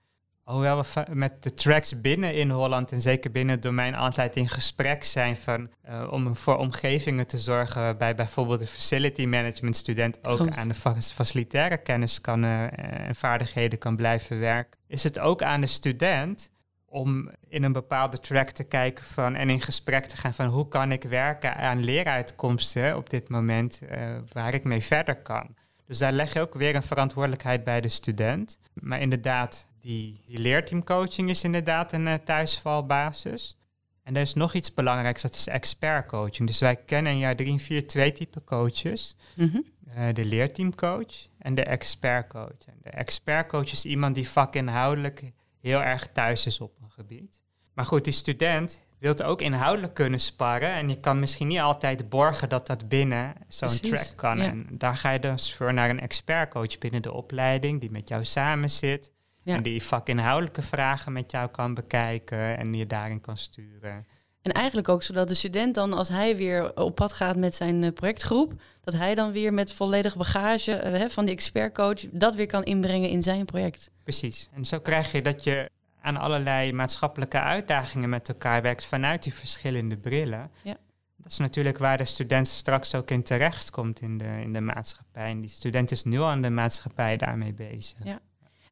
Hoewel 0.43 0.83
we 0.83 1.05
met 1.13 1.43
de 1.43 1.53
tracks 1.53 2.01
binnen 2.01 2.35
in 2.35 2.49
Holland 2.49 2.91
en 2.91 3.01
zeker 3.01 3.31
binnen 3.31 3.53
het 3.55 3.63
domein 3.63 3.95
altijd 3.95 4.35
in 4.35 4.49
gesprek 4.49 5.03
zijn 5.03 5.37
van, 5.37 5.69
uh, 5.89 6.07
om 6.11 6.35
voor 6.35 6.57
omgevingen 6.57 7.27
te 7.27 7.39
zorgen 7.39 7.97
bij 7.97 8.15
bijvoorbeeld 8.15 8.59
de 8.59 8.67
facility 8.67 9.25
management 9.25 9.75
student 9.75 10.27
ook 10.27 10.49
aan 10.49 10.67
de 10.67 11.01
facilitaire 11.13 11.77
kennis 11.77 12.21
kan, 12.21 12.43
uh, 12.43 12.63
en 13.07 13.15
vaardigheden 13.15 13.79
kan 13.79 13.95
blijven 13.95 14.39
werken, 14.39 14.79
is 14.87 15.03
het 15.03 15.19
ook 15.19 15.43
aan 15.43 15.61
de 15.61 15.67
student 15.67 16.51
om 16.85 17.31
in 17.47 17.63
een 17.63 17.71
bepaalde 17.71 18.19
track 18.19 18.49
te 18.49 18.63
kijken 18.63 19.05
van 19.05 19.35
en 19.35 19.49
in 19.49 19.61
gesprek 19.61 20.05
te 20.05 20.17
gaan 20.17 20.33
van 20.33 20.45
hoe 20.45 20.67
kan 20.67 20.91
ik 20.91 21.03
werken 21.03 21.55
aan 21.55 21.83
leeruitkomsten 21.83 22.97
op 22.97 23.09
dit 23.09 23.29
moment 23.29 23.81
uh, 23.83 24.17
waar 24.31 24.53
ik 24.53 24.63
mee 24.63 24.83
verder 24.83 25.15
kan. 25.15 25.55
Dus 25.91 25.99
daar 25.99 26.11
leg 26.11 26.33
je 26.33 26.39
ook 26.39 26.53
weer 26.53 26.75
een 26.75 26.83
verantwoordelijkheid 26.83 27.63
bij 27.63 27.81
de 27.81 27.89
student. 27.89 28.59
Maar 28.73 28.99
inderdaad, 28.99 29.67
die, 29.79 30.21
die 30.25 30.39
leerteamcoaching 30.39 31.29
is 31.29 31.43
inderdaad 31.43 31.93
een 31.93 32.07
uh, 32.07 32.13
thuisvalbasis. 32.13 33.57
En 34.03 34.15
er 34.15 34.21
is 34.21 34.33
nog 34.33 34.53
iets 34.53 34.73
belangrijks, 34.73 35.21
dat 35.21 35.33
is 35.33 35.47
expertcoaching. 35.47 36.47
Dus 36.47 36.59
wij 36.59 36.75
kennen 36.75 37.11
in 37.11 37.17
jaar 37.17 37.35
3 37.35 37.51
en 37.51 37.59
4 37.59 37.87
twee 37.87 38.11
typen 38.11 38.43
coaches. 38.43 39.15
Mm 39.35 39.63
de 40.13 40.25
leerteamcoach 40.25 41.27
en 41.37 41.55
de 41.55 41.63
expertcoach. 41.63 42.65
En 42.65 42.77
de 42.81 42.89
expertcoach 42.89 43.71
is 43.71 43.85
iemand 43.85 44.15
die 44.15 44.29
vakinhoudelijk 44.29 45.31
heel 45.61 45.83
erg 45.83 46.07
thuis 46.13 46.45
is 46.45 46.59
op 46.59 46.77
een 46.81 46.91
gebied. 46.91 47.41
Maar 47.73 47.85
goed, 47.85 48.03
die 48.03 48.13
student 48.13 48.81
wilt 49.01 49.23
ook 49.23 49.41
inhoudelijk 49.41 49.93
kunnen 49.93 50.19
sparren. 50.19 50.73
En 50.73 50.89
je 50.89 50.99
kan 50.99 51.19
misschien 51.19 51.47
niet 51.47 51.59
altijd 51.59 52.09
borgen 52.09 52.49
dat 52.49 52.67
dat 52.67 52.87
binnen 52.87 53.33
zo'n 53.47 53.79
track 53.79 54.13
kan. 54.15 54.39
En 54.39 54.67
daar 54.71 54.95
ga 54.95 55.09
je 55.09 55.19
dus 55.19 55.53
voor 55.53 55.73
naar 55.73 55.89
een 55.89 55.99
expertcoach 55.99 56.77
binnen 56.77 57.01
de 57.01 57.13
opleiding 57.13 57.79
die 57.79 57.91
met 57.91 58.09
jou 58.09 58.25
samen 58.25 58.69
zit. 58.69 59.11
En 59.43 59.63
die 59.63 59.83
vakinhoudelijke 59.83 60.61
vragen 60.61 61.11
met 61.11 61.31
jou 61.31 61.49
kan 61.49 61.73
bekijken 61.73 62.57
en 62.57 62.73
je 62.73 62.87
daarin 62.87 63.21
kan 63.21 63.37
sturen. 63.37 64.05
En 64.41 64.51
eigenlijk 64.51 64.89
ook 64.89 65.03
zodat 65.03 65.27
de 65.27 65.33
student 65.33 65.75
dan, 65.75 65.93
als 65.93 66.09
hij 66.09 66.37
weer 66.37 66.77
op 66.77 66.95
pad 66.95 67.13
gaat 67.13 67.35
met 67.35 67.55
zijn 67.55 67.83
eh, 67.83 67.93
projectgroep, 67.93 68.53
dat 68.83 68.93
hij 68.93 69.15
dan 69.15 69.31
weer 69.31 69.53
met 69.53 69.73
volledig 69.73 70.17
bagage 70.17 70.83
uh, 70.85 71.09
van 71.09 71.25
die 71.25 71.33
expertcoach 71.33 71.99
dat 72.11 72.35
weer 72.35 72.45
kan 72.45 72.63
inbrengen 72.63 73.09
in 73.09 73.23
zijn 73.23 73.45
project. 73.45 73.89
Precies. 74.03 74.49
En 74.53 74.65
zo 74.65 74.79
krijg 74.79 75.11
je 75.11 75.21
dat 75.21 75.43
je 75.43 75.69
aan 76.01 76.17
allerlei 76.17 76.73
maatschappelijke 76.73 77.39
uitdagingen 77.39 78.09
met 78.09 78.29
elkaar 78.29 78.61
werkt 78.61 78.85
vanuit 78.85 79.23
die 79.23 79.33
verschillende 79.33 79.97
brillen. 79.97 80.51
Ja. 80.63 80.77
Dat 81.17 81.31
is 81.31 81.37
natuurlijk 81.37 81.77
waar 81.77 81.97
de 81.97 82.05
student 82.05 82.47
straks 82.47 82.95
ook 82.95 83.11
in 83.11 83.23
terecht 83.23 83.71
komt 83.71 84.01
in 84.01 84.17
de, 84.17 84.41
in 84.41 84.53
de 84.53 84.61
maatschappij. 84.61 85.29
En 85.29 85.41
die 85.41 85.49
student 85.49 85.91
is 85.91 86.03
nu 86.03 86.21
aan 86.21 86.41
de 86.41 86.49
maatschappij 86.49 87.17
daarmee 87.17 87.53
bezig. 87.53 87.97
Ja. 88.03 88.19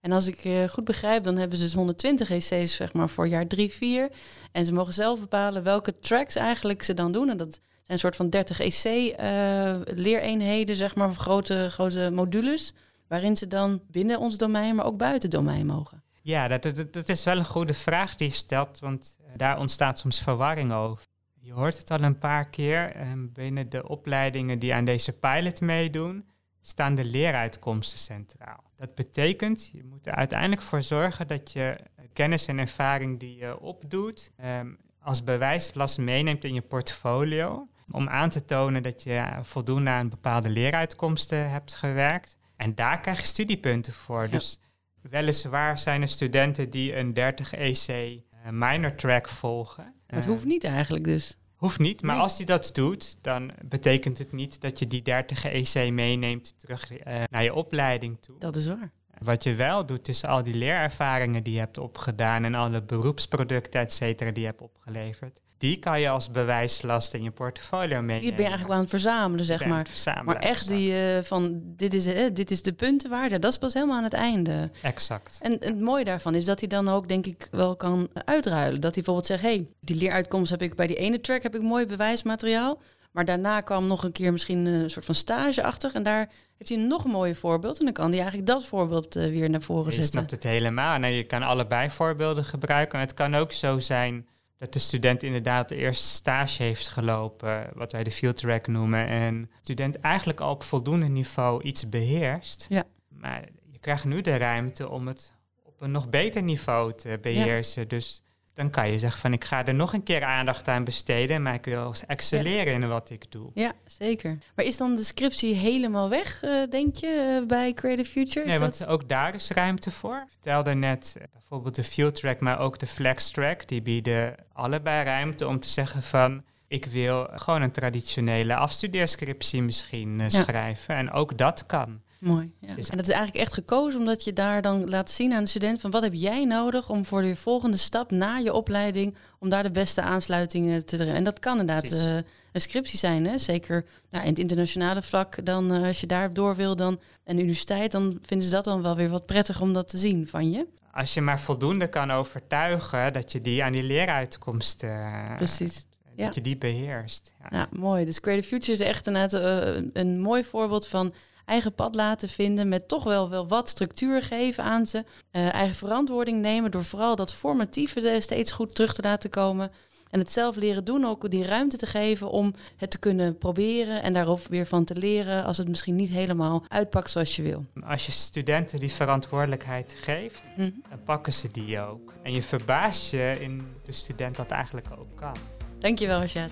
En 0.01 0.11
als 0.11 0.27
ik 0.27 0.45
uh, 0.45 0.67
goed 0.67 0.83
begrijp, 0.83 1.23
dan 1.23 1.37
hebben 1.37 1.57
ze 1.57 1.63
dus 1.63 1.73
120 1.73 2.29
EC's 2.29 2.75
zeg 2.75 2.93
maar, 2.93 3.09
voor 3.09 3.27
jaar 3.27 3.47
3, 3.47 3.71
4. 3.71 4.09
En 4.51 4.65
ze 4.65 4.73
mogen 4.73 4.93
zelf 4.93 5.19
bepalen 5.19 5.63
welke 5.63 5.99
tracks 5.99 6.35
eigenlijk 6.35 6.83
ze 6.83 6.93
dan 6.93 7.11
doen. 7.11 7.29
En 7.29 7.37
dat 7.37 7.53
zijn 7.53 7.65
een 7.85 7.99
soort 7.99 8.15
van 8.15 8.29
30 8.29 8.59
EC-leereenheden, 8.59 10.75
uh, 10.75 10.81
zeg 10.81 10.95
maar, 10.95 11.11
grote, 11.11 11.67
grote 11.69 12.09
modules. 12.13 12.73
Waarin 13.07 13.37
ze 13.37 13.47
dan 13.47 13.81
binnen 13.91 14.19
ons 14.19 14.37
domein, 14.37 14.75
maar 14.75 14.85
ook 14.85 14.97
buiten 14.97 15.29
het 15.29 15.39
domein 15.39 15.65
mogen. 15.65 16.03
Ja, 16.21 16.47
dat, 16.47 16.63
dat, 16.63 16.93
dat, 16.93 17.09
is 17.09 17.23
wel 17.23 17.37
een 17.37 17.45
goede 17.45 17.73
vraag 17.73 18.15
die 18.15 18.27
je 18.27 18.33
stelt, 18.33 18.79
want 18.79 19.17
eh, 19.19 19.31
daar 19.35 19.59
ontstaat 19.59 19.99
soms 19.99 20.21
verwarring 20.21 20.73
over. 20.73 21.05
Je 21.39 21.53
hoort 21.53 21.77
het 21.77 21.91
al 21.91 22.03
een 22.03 22.17
paar 22.17 22.49
keer, 22.49 22.91
ehm, 22.91 23.27
binnen 23.33 23.69
de 23.69 23.87
opleidingen 23.87 24.59
die 24.59 24.73
aan 24.73 24.85
deze 24.85 25.19
pilot 25.19 25.61
meedoen, 25.61 26.29
staan 26.61 26.95
de 26.95 27.03
leeruitkomsten 27.03 27.99
centraal. 27.99 28.63
Dat 28.77 28.95
betekent, 28.95 29.69
je 29.73 29.83
moet 29.83 30.07
er 30.07 30.15
uiteindelijk 30.15 30.61
voor 30.61 30.83
zorgen 30.83 31.27
dat 31.27 31.51
je 31.51 31.79
kennis 32.13 32.45
en 32.45 32.57
ervaring 32.57 33.19
die 33.19 33.35
je 33.35 33.59
opdoet, 33.59 34.31
um, 34.43 34.77
als 35.01 35.23
bewijslast 35.23 35.97
meeneemt 35.97 36.43
in 36.43 36.53
je 36.53 36.61
portfolio, 36.61 37.67
om 37.91 38.09
aan 38.09 38.29
te 38.29 38.45
tonen 38.45 38.83
dat 38.83 39.03
je 39.03 39.25
voldoende 39.41 39.89
aan 39.89 40.09
bepaalde 40.09 40.49
leeruitkomsten 40.49 41.49
hebt 41.49 41.75
gewerkt. 41.75 42.37
En 42.55 42.75
daar 42.75 42.99
krijg 42.99 43.19
je 43.19 43.25
studiepunten 43.25 43.93
voor. 43.93 44.29
Dus 44.29 44.59
Weliswaar 45.01 45.77
zijn 45.77 46.01
er 46.01 46.07
studenten 46.07 46.69
die 46.69 46.95
een 46.95 47.13
30 47.13 47.53
EC 47.53 47.87
uh, 47.87 48.19
minor 48.51 48.95
track 48.95 49.29
volgen. 49.29 49.93
Het 50.07 50.25
hoeft 50.25 50.45
niet 50.45 50.63
eigenlijk 50.63 51.03
dus. 51.03 51.37
Hoeft 51.55 51.79
niet, 51.79 52.01
maar 52.01 52.19
als 52.19 52.37
hij 52.37 52.45
dat 52.45 52.69
doet, 52.73 53.17
dan 53.21 53.51
betekent 53.65 54.17
het 54.17 54.31
niet 54.31 54.61
dat 54.61 54.79
je 54.79 54.87
die 54.87 55.01
30 55.01 55.45
EC 55.45 55.91
meeneemt 55.91 56.59
terug 56.59 56.89
naar 57.29 57.43
je 57.43 57.53
opleiding 57.53 58.21
toe. 58.21 58.39
Dat 58.39 58.55
is 58.55 58.67
waar. 58.67 58.91
Wat 59.19 59.43
je 59.43 59.55
wel 59.55 59.85
doet, 59.85 60.07
is 60.07 60.25
al 60.25 60.43
die 60.43 60.53
leerervaringen 60.53 61.43
die 61.43 61.53
je 61.53 61.59
hebt 61.59 61.77
opgedaan 61.77 62.43
en 62.43 62.55
alle 62.55 62.83
beroepsproducten, 62.83 63.81
et 63.81 63.93
cetera, 63.93 64.31
die 64.31 64.41
je 64.41 64.49
hebt 64.49 64.61
opgeleverd. 64.61 65.41
Die 65.59 65.79
kan 65.79 65.99
je 65.99 66.09
als 66.09 66.31
bewijslast 66.31 67.13
in 67.13 67.23
je 67.23 67.31
portfolio 67.31 68.01
meenemen. 68.01 68.21
Die 68.21 68.29
ben 68.29 68.39
je 68.39 68.43
eigenlijk 68.43 68.73
aan 68.73 68.79
het 68.79 68.89
verzamelen, 68.89 69.45
zeg 69.45 69.65
maar. 69.65 69.87
Verzamelen, 69.87 70.25
maar 70.25 70.35
echt 70.35 70.67
die 70.67 70.91
uh, 70.91 71.17
van 71.23 71.61
dit 71.63 71.93
is, 71.93 72.07
uh, 72.07 72.29
dit 72.33 72.51
is 72.51 72.61
de 72.61 72.73
puntenwaarde, 72.73 73.39
dat 73.39 73.51
is 73.51 73.57
pas 73.57 73.73
helemaal 73.73 73.97
aan 73.97 74.03
het 74.03 74.13
einde. 74.13 74.69
Exact. 74.81 75.39
En, 75.41 75.59
en 75.59 75.67
het 75.67 75.81
mooie 75.81 76.03
daarvan 76.03 76.35
is 76.35 76.45
dat 76.45 76.59
hij 76.59 76.69
dan 76.69 76.89
ook, 76.89 77.07
denk 77.07 77.25
ik, 77.25 77.47
wel 77.51 77.75
kan 77.75 78.09
uitruilen. 78.25 78.81
Dat 78.81 78.95
hij 78.95 79.03
bijvoorbeeld 79.03 79.25
zegt, 79.25 79.41
hey, 79.41 79.67
die 79.79 79.95
leeruitkomst 79.95 80.51
heb 80.51 80.61
ik 80.61 80.75
bij 80.75 80.87
die 80.87 80.95
ene 80.95 81.21
track, 81.21 81.43
heb 81.43 81.55
ik 81.55 81.61
mooi 81.61 81.85
bewijsmateriaal. 81.85 82.81
Maar 83.11 83.25
daarna 83.25 83.61
kwam 83.61 83.87
nog 83.87 84.03
een 84.03 84.11
keer 84.11 84.31
misschien 84.31 84.65
een 84.65 84.89
soort 84.89 85.05
van 85.05 85.15
stage 85.15 85.63
achter. 85.63 85.91
En 85.93 86.03
daar 86.03 86.29
heeft 86.57 86.69
hij 86.69 86.79
nog 86.79 87.03
een 87.03 87.11
mooie 87.11 87.35
voorbeeld. 87.35 87.79
En 87.79 87.85
dan 87.85 87.93
kan 87.93 88.09
hij 88.09 88.19
eigenlijk 88.19 88.47
dat 88.47 88.65
voorbeeld 88.65 89.15
uh, 89.15 89.25
weer 89.25 89.49
naar 89.49 89.61
voren 89.61 89.85
je 89.85 89.91
zetten. 89.91 90.21
Je 90.21 90.27
snapt 90.27 90.31
het 90.31 90.43
helemaal. 90.43 90.97
Nee, 90.97 91.15
je 91.15 91.23
kan 91.23 91.41
allebei 91.41 91.89
voorbeelden 91.89 92.45
gebruiken. 92.45 92.99
En 92.99 93.05
het 93.05 93.13
kan 93.13 93.35
ook 93.35 93.51
zo 93.51 93.79
zijn 93.79 94.27
dat 94.59 94.73
de 94.73 94.79
student 94.79 95.23
inderdaad 95.23 95.69
de 95.69 95.75
eerste 95.75 96.07
stage 96.07 96.63
heeft 96.63 96.87
gelopen, 96.87 97.69
wat 97.73 97.91
wij 97.91 98.03
de 98.03 98.11
field 98.11 98.37
track 98.37 98.67
noemen. 98.67 99.07
En 99.07 99.41
de 99.41 99.57
student 99.61 99.99
eigenlijk 99.99 100.39
al 100.39 100.51
op 100.51 100.63
voldoende 100.63 101.07
niveau 101.07 101.63
iets 101.63 101.89
beheerst. 101.89 102.65
Ja. 102.69 102.83
Maar 103.09 103.47
je 103.71 103.79
krijgt 103.79 104.05
nu 104.05 104.21
de 104.21 104.37
ruimte 104.37 104.89
om 104.89 105.07
het 105.07 105.33
op 105.63 105.81
een 105.81 105.91
nog 105.91 106.09
beter 106.09 106.43
niveau 106.43 106.93
te 106.93 107.17
beheersen. 107.21 107.87
Dus 107.87 108.21
dan 108.59 108.69
kan 108.69 108.91
je 108.91 108.99
zeggen 108.99 109.21
van 109.21 109.33
ik 109.33 109.43
ga 109.43 109.65
er 109.65 109.73
nog 109.73 109.93
een 109.93 110.03
keer 110.03 110.23
aandacht 110.23 110.67
aan 110.67 110.83
besteden, 110.83 111.41
maar 111.41 111.53
ik 111.53 111.65
wil 111.65 111.93
excelleren 112.07 112.73
in 112.73 112.87
wat 112.87 113.09
ik 113.09 113.31
doe. 113.31 113.51
Ja, 113.53 113.71
zeker. 113.85 114.37
Maar 114.55 114.65
is 114.65 114.77
dan 114.77 114.95
de 114.95 115.03
scriptie 115.03 115.55
helemaal 115.55 116.09
weg, 116.09 116.43
uh, 116.43 116.51
denk 116.69 116.95
je, 116.95 117.39
uh, 117.41 117.47
bij 117.47 117.73
Creative 117.73 118.11
Future? 118.11 118.45
Nee, 118.45 118.59
want 118.59 118.85
ook 118.85 119.09
daar 119.09 119.35
is 119.35 119.49
ruimte 119.49 119.91
voor. 119.91 120.15
Ik 120.15 120.31
vertelde 120.31 120.73
net 120.73 121.15
uh, 121.17 121.23
bijvoorbeeld 121.31 121.75
de 121.75 121.83
field 121.83 122.15
track, 122.15 122.39
maar 122.39 122.59
ook 122.59 122.79
de 122.79 122.87
flex 122.87 123.31
track. 123.31 123.67
Die 123.67 123.81
bieden 123.81 124.35
allebei 124.53 125.03
ruimte 125.03 125.47
om 125.47 125.59
te 125.59 125.69
zeggen 125.69 126.03
van 126.03 126.43
ik 126.67 126.85
wil 126.85 127.27
gewoon 127.33 127.61
een 127.61 127.71
traditionele 127.71 128.55
afstudeerscriptie 128.55 129.61
misschien 129.61 130.17
ja. 130.17 130.29
schrijven. 130.29 130.95
En 130.95 131.11
ook 131.11 131.37
dat 131.37 131.65
kan. 131.65 132.01
Mooi. 132.19 132.51
Ja. 132.59 132.67
En 132.67 132.97
dat 132.97 133.07
is 133.07 133.13
eigenlijk 133.13 133.45
echt 133.45 133.53
gekozen 133.53 133.99
omdat 133.99 134.23
je 134.23 134.33
daar 134.33 134.61
dan 134.61 134.89
laat 134.89 135.11
zien 135.11 135.33
aan 135.33 135.43
de 135.43 135.49
student 135.49 135.81
van 135.81 135.91
wat 135.91 136.03
heb 136.03 136.13
jij 136.13 136.45
nodig 136.45 136.89
om 136.89 137.05
voor 137.05 137.21
de 137.21 137.35
volgende 137.35 137.77
stap 137.77 138.11
na 138.11 138.37
je 138.37 138.53
opleiding 138.53 139.15
om 139.39 139.49
daar 139.49 139.63
de 139.63 139.71
beste 139.71 140.01
aansluitingen 140.01 140.85
te 140.85 140.97
doen. 140.97 141.07
En 141.07 141.23
dat 141.23 141.39
kan 141.39 141.59
inderdaad 141.59 141.91
uh, 141.91 142.15
een 142.51 142.61
scriptie 142.61 142.97
zijn, 142.97 143.25
hè? 143.25 143.37
zeker 143.37 143.85
nou, 144.09 144.23
in 144.23 144.29
het 144.29 144.39
internationale 144.39 145.01
vlak. 145.01 145.45
Dan 145.45 145.75
uh, 145.75 145.87
als 145.87 145.99
je 145.99 146.07
daar 146.07 146.33
door 146.33 146.55
wil 146.55 146.75
dan 146.75 146.99
en 147.23 147.35
de 147.35 147.41
universiteit, 147.41 147.91
dan 147.91 148.19
vinden 148.21 148.47
ze 148.47 148.53
dat 148.53 148.63
dan 148.63 148.81
wel 148.81 148.95
weer 148.95 149.09
wat 149.09 149.25
prettig 149.25 149.61
om 149.61 149.73
dat 149.73 149.87
te 149.87 149.97
zien 149.97 150.27
van 150.27 150.51
je. 150.51 150.67
Als 150.91 151.13
je 151.13 151.21
maar 151.21 151.39
voldoende 151.39 151.87
kan 151.87 152.11
overtuigen 152.11 153.13
dat 153.13 153.31
je 153.31 153.41
die 153.41 153.63
aan 153.63 153.71
die 153.71 153.83
leeruitkomsten. 153.83 154.89
Uh, 154.89 155.35
Precies. 155.35 155.73
Dat 155.73 156.27
ja. 156.27 156.31
je 156.33 156.41
die 156.41 156.57
beheerst. 156.57 157.33
Ja. 157.49 157.67
mooi. 157.71 158.05
Dus 158.05 158.19
Creative 158.19 158.47
Future 158.47 158.71
is 158.71 158.79
echt 158.79 159.07
inderdaad 159.07 159.65
uh, 159.73 159.89
een 159.93 160.21
mooi 160.21 160.43
voorbeeld 160.43 160.87
van 160.87 161.13
eigen 161.49 161.73
pad 161.73 161.95
laten 161.95 162.29
vinden, 162.29 162.67
met 162.67 162.87
toch 162.87 163.03
wel, 163.03 163.29
wel 163.29 163.47
wat 163.47 163.69
structuur 163.69 164.21
geven 164.21 164.63
aan 164.63 164.87
ze. 164.87 164.97
Uh, 165.31 165.53
eigen 165.53 165.75
verantwoording 165.75 166.41
nemen 166.41 166.71
door 166.71 166.83
vooral 166.83 167.15
dat 167.15 167.33
formatieve 167.33 168.17
steeds 168.19 168.51
goed 168.51 168.75
terug 168.75 168.93
te 168.93 169.01
laten 169.01 169.29
komen. 169.29 169.71
En 170.09 170.19
het 170.19 170.31
zelf 170.31 170.55
leren 170.55 170.85
doen, 170.85 171.05
ook 171.05 171.29
die 171.29 171.45
ruimte 171.45 171.77
te 171.77 171.85
geven 171.85 172.29
om 172.29 172.53
het 172.77 172.91
te 172.91 172.99
kunnen 172.99 173.37
proberen 173.37 174.01
en 174.03 174.13
daarop 174.13 174.47
weer 174.47 174.65
van 174.65 174.83
te 174.83 174.95
leren 174.95 175.43
als 175.43 175.57
het 175.57 175.67
misschien 175.67 175.95
niet 175.95 176.09
helemaal 176.09 176.63
uitpakt 176.67 177.11
zoals 177.11 177.35
je 177.35 177.41
wil. 177.41 177.65
Als 177.83 178.05
je 178.05 178.11
studenten 178.11 178.79
die 178.79 178.91
verantwoordelijkheid 178.91 179.95
geeft, 180.01 180.41
hm. 180.55 180.71
dan 180.89 181.03
pakken 181.03 181.33
ze 181.33 181.51
die 181.51 181.79
ook. 181.79 182.13
En 182.23 182.33
je 182.33 182.43
verbaast 182.43 183.11
je 183.11 183.37
in 183.39 183.61
de 183.85 183.91
student 183.91 184.35
dat 184.35 184.51
eigenlijk 184.51 184.87
ook 184.97 185.15
kan. 185.15 185.35
Dankjewel, 185.79 186.19
Rashad. 186.19 186.51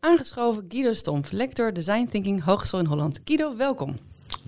Aangeschoven 0.00 0.64
Guido 0.68 0.92
Stomp, 0.92 1.26
lector 1.30 1.72
Design 1.72 2.06
Thinking 2.10 2.44
Hogeschool 2.44 2.80
in 2.80 2.86
Holland. 2.86 3.20
Guido, 3.24 3.56
welkom. 3.56 3.98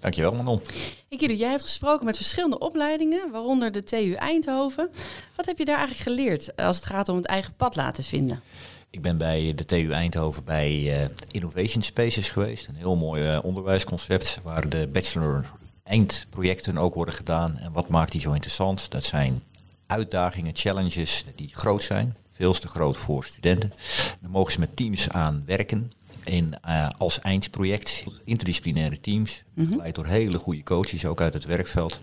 Dankjewel, 0.01 0.33
Manon. 0.33 0.61
Hey 1.09 1.19
Guido, 1.19 1.35
jij 1.35 1.51
hebt 1.51 1.63
gesproken 1.63 2.05
met 2.05 2.17
verschillende 2.17 2.59
opleidingen, 2.59 3.31
waaronder 3.31 3.73
de 3.73 3.83
TU 3.83 4.13
Eindhoven. 4.13 4.91
Wat 5.37 5.47
heb 5.47 5.59
je 5.59 5.65
daar 5.65 5.77
eigenlijk 5.77 6.09
geleerd 6.09 6.57
als 6.57 6.77
het 6.77 6.85
gaat 6.85 7.09
om 7.09 7.17
het 7.17 7.27
eigen 7.27 7.55
pad 7.57 7.77
laten 7.77 8.05
vinden? 8.05 8.43
Ik 8.91 9.03
ben 9.03 9.19
bij 9.19 9.53
de 9.55 9.65
TU 9.65 9.91
Eindhoven 9.91 10.45
bij 10.45 11.03
uh, 11.03 11.09
Innovation 11.31 11.83
Spaces 11.83 12.31
geweest. 12.31 12.69
Een 12.69 12.75
heel 12.75 12.97
mooi 12.97 13.33
uh, 13.33 13.45
onderwijsconcept 13.45 14.41
waar 14.43 14.69
de 14.69 14.89
bachelor 14.93 15.53
eindprojecten 15.83 16.79
ook 16.79 16.95
worden 16.95 17.15
gedaan. 17.15 17.59
En 17.59 17.73
wat 17.73 17.89
maakt 17.89 18.13
die 18.13 18.21
zo 18.21 18.33
interessant? 18.33 18.91
Dat 18.91 19.05
zijn 19.05 19.43
uitdagingen, 19.87 20.57
challenges 20.57 21.25
die 21.35 21.51
groot 21.53 21.83
zijn 21.83 22.17
veel 22.43 22.53
te 22.53 22.69
groot 22.69 22.97
voor 22.97 23.25
studenten. 23.25 23.73
Dan 24.21 24.31
mogen 24.31 24.53
ze 24.53 24.59
met 24.59 24.77
teams 24.77 25.09
aan 25.09 25.43
werken. 25.47 25.93
In, 26.25 26.55
uh, 26.67 26.91
als 26.99 27.21
eindproject, 27.21 28.05
interdisciplinaire 28.25 29.01
teams, 29.01 29.43
begeleid 29.55 29.95
door 29.95 30.07
hele 30.07 30.39
goede 30.39 30.63
coaches, 30.63 31.05
ook 31.05 31.21
uit 31.21 31.35
het 31.35 31.45
werkveld. 31.45 32.01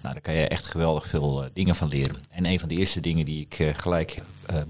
Nou, 0.00 0.14
daar 0.14 0.22
kan 0.22 0.34
je 0.34 0.48
echt 0.48 0.64
geweldig 0.64 1.06
veel 1.08 1.42
uh, 1.42 1.48
dingen 1.52 1.76
van 1.76 1.88
leren. 1.88 2.16
En 2.30 2.46
een 2.46 2.60
van 2.60 2.68
de 2.68 2.74
eerste 2.74 3.00
dingen 3.00 3.24
die 3.24 3.40
ik 3.40 3.58
uh, 3.58 3.74
gelijk 3.74 4.22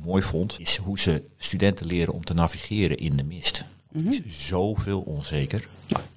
mooi 0.04 0.22
vond, 0.22 0.60
is 0.60 0.76
hoe 0.76 0.98
ze 0.98 1.22
studenten 1.36 1.86
leren 1.86 2.14
om 2.14 2.24
te 2.24 2.34
navigeren 2.34 2.96
in 2.96 3.16
de 3.16 3.24
mist. 3.24 3.64
Mhm. 3.96 4.08
Er 4.08 4.26
is 4.26 4.46
zoveel 4.46 5.00
onzeker. 5.00 5.68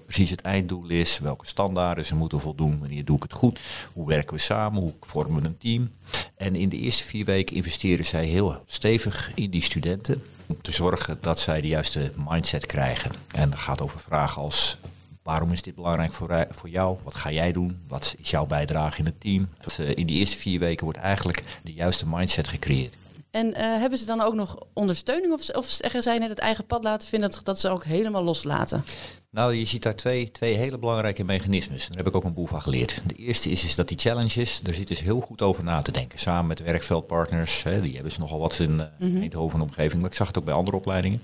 Precies 0.05 0.29
het 0.29 0.41
einddoel 0.41 0.87
is, 0.87 1.19
welke 1.19 1.47
standaarden 1.47 2.05
ze 2.05 2.15
moeten 2.15 2.39
voldoen, 2.39 2.79
wanneer 2.79 3.05
doe 3.05 3.15
ik 3.15 3.23
het 3.23 3.33
goed, 3.33 3.59
hoe 3.93 4.07
werken 4.07 4.35
we 4.35 4.41
samen, 4.41 4.81
hoe 4.81 4.93
vormen 5.01 5.41
we 5.41 5.47
een 5.47 5.57
team. 5.57 5.91
En 6.35 6.55
in 6.55 6.69
de 6.69 6.77
eerste 6.77 7.03
vier 7.03 7.25
weken 7.25 7.55
investeren 7.55 8.05
zij 8.05 8.25
heel 8.25 8.63
stevig 8.65 9.31
in 9.35 9.49
die 9.49 9.61
studenten 9.61 10.23
om 10.45 10.61
te 10.61 10.71
zorgen 10.71 11.17
dat 11.21 11.39
zij 11.39 11.61
de 11.61 11.67
juiste 11.67 12.11
mindset 12.29 12.65
krijgen. 12.65 13.11
En 13.31 13.49
dat 13.49 13.59
gaat 13.59 13.81
over 13.81 13.99
vragen 13.99 14.41
als 14.41 14.77
waarom 15.23 15.51
is 15.51 15.61
dit 15.61 15.75
belangrijk 15.75 16.13
voor, 16.13 16.47
voor 16.51 16.69
jou? 16.69 16.97
Wat 17.03 17.15
ga 17.15 17.31
jij 17.31 17.51
doen? 17.51 17.79
Wat 17.87 18.15
is 18.19 18.29
jouw 18.29 18.45
bijdrage 18.45 18.99
in 18.99 19.05
het 19.05 19.19
team? 19.21 19.49
Dus, 19.61 19.79
uh, 19.79 19.89
in 19.95 20.07
die 20.07 20.19
eerste 20.19 20.37
vier 20.37 20.59
weken 20.59 20.83
wordt 20.83 20.99
eigenlijk 20.99 21.43
de 21.63 21.73
juiste 21.73 22.05
mindset 22.07 22.47
gecreëerd. 22.47 22.95
En 23.31 23.47
uh, 23.47 23.53
hebben 23.57 23.97
ze 23.99 24.05
dan 24.05 24.21
ook 24.21 24.33
nog 24.33 24.57
ondersteuning 24.73 25.33
of, 25.33 25.49
of 25.49 25.65
zeggen 25.69 26.01
zij 26.03 26.17
net 26.17 26.29
het 26.29 26.39
eigen 26.39 26.65
pad 26.65 26.83
laten 26.83 27.07
vinden 27.07 27.31
dat, 27.31 27.39
dat 27.43 27.59
ze 27.59 27.69
ook 27.69 27.83
helemaal 27.83 28.23
loslaten? 28.23 28.83
Nou, 29.31 29.53
je 29.53 29.65
ziet 29.65 29.83
daar 29.83 29.95
twee, 29.95 30.31
twee 30.31 30.55
hele 30.55 30.77
belangrijke 30.77 31.23
mechanismes. 31.23 31.87
Daar 31.87 31.97
heb 31.97 32.07
ik 32.07 32.15
ook 32.15 32.23
een 32.23 32.33
boel 32.33 32.45
van 32.45 32.61
geleerd. 32.61 33.01
De 33.05 33.13
eerste 33.13 33.49
is, 33.49 33.63
is 33.63 33.75
dat 33.75 33.87
die 33.87 33.97
challenges, 33.97 34.59
daar 34.63 34.73
zit 34.73 34.87
dus 34.87 34.99
heel 34.99 35.19
goed 35.19 35.41
over 35.41 35.63
na 35.63 35.81
te 35.81 35.91
denken. 35.91 36.19
Samen 36.19 36.47
met 36.47 36.59
werkveldpartners, 36.59 37.63
hè, 37.63 37.81
die 37.81 37.93
hebben 37.93 38.11
ze 38.11 38.19
nogal 38.19 38.39
wat 38.39 38.59
in 38.59 38.71
uh, 38.71 38.83
Mhm. 39.09 39.21
Eindhoven 39.21 39.61
omgeving. 39.61 40.01
Maar 40.01 40.09
ik 40.09 40.15
zag 40.15 40.27
het 40.27 40.37
ook 40.37 40.45
bij 40.45 40.53
andere 40.53 40.77
opleidingen. 40.77 41.21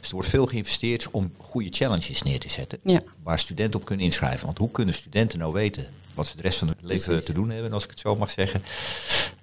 Dus 0.00 0.08
er 0.08 0.12
wordt 0.14 0.28
veel 0.28 0.46
geïnvesteerd 0.46 1.08
om 1.10 1.32
goede 1.36 1.68
challenges 1.70 2.22
neer 2.22 2.40
te 2.40 2.48
zetten. 2.48 2.78
Ja. 2.82 3.00
Waar 3.22 3.38
studenten 3.38 3.80
op 3.80 3.86
kunnen 3.86 4.04
inschrijven. 4.04 4.46
Want 4.46 4.58
hoe 4.58 4.70
kunnen 4.70 4.94
studenten 4.94 5.38
nou 5.38 5.52
weten 5.52 5.86
wat 6.14 6.26
ze 6.26 6.36
de 6.36 6.42
rest 6.42 6.58
van 6.58 6.68
hun 6.68 6.76
leven 6.80 7.04
Precies. 7.04 7.24
te 7.24 7.32
doen 7.32 7.50
hebben, 7.50 7.72
als 7.72 7.84
ik 7.84 7.90
het 7.90 8.00
zo 8.00 8.16
mag 8.16 8.30
zeggen. 8.30 8.62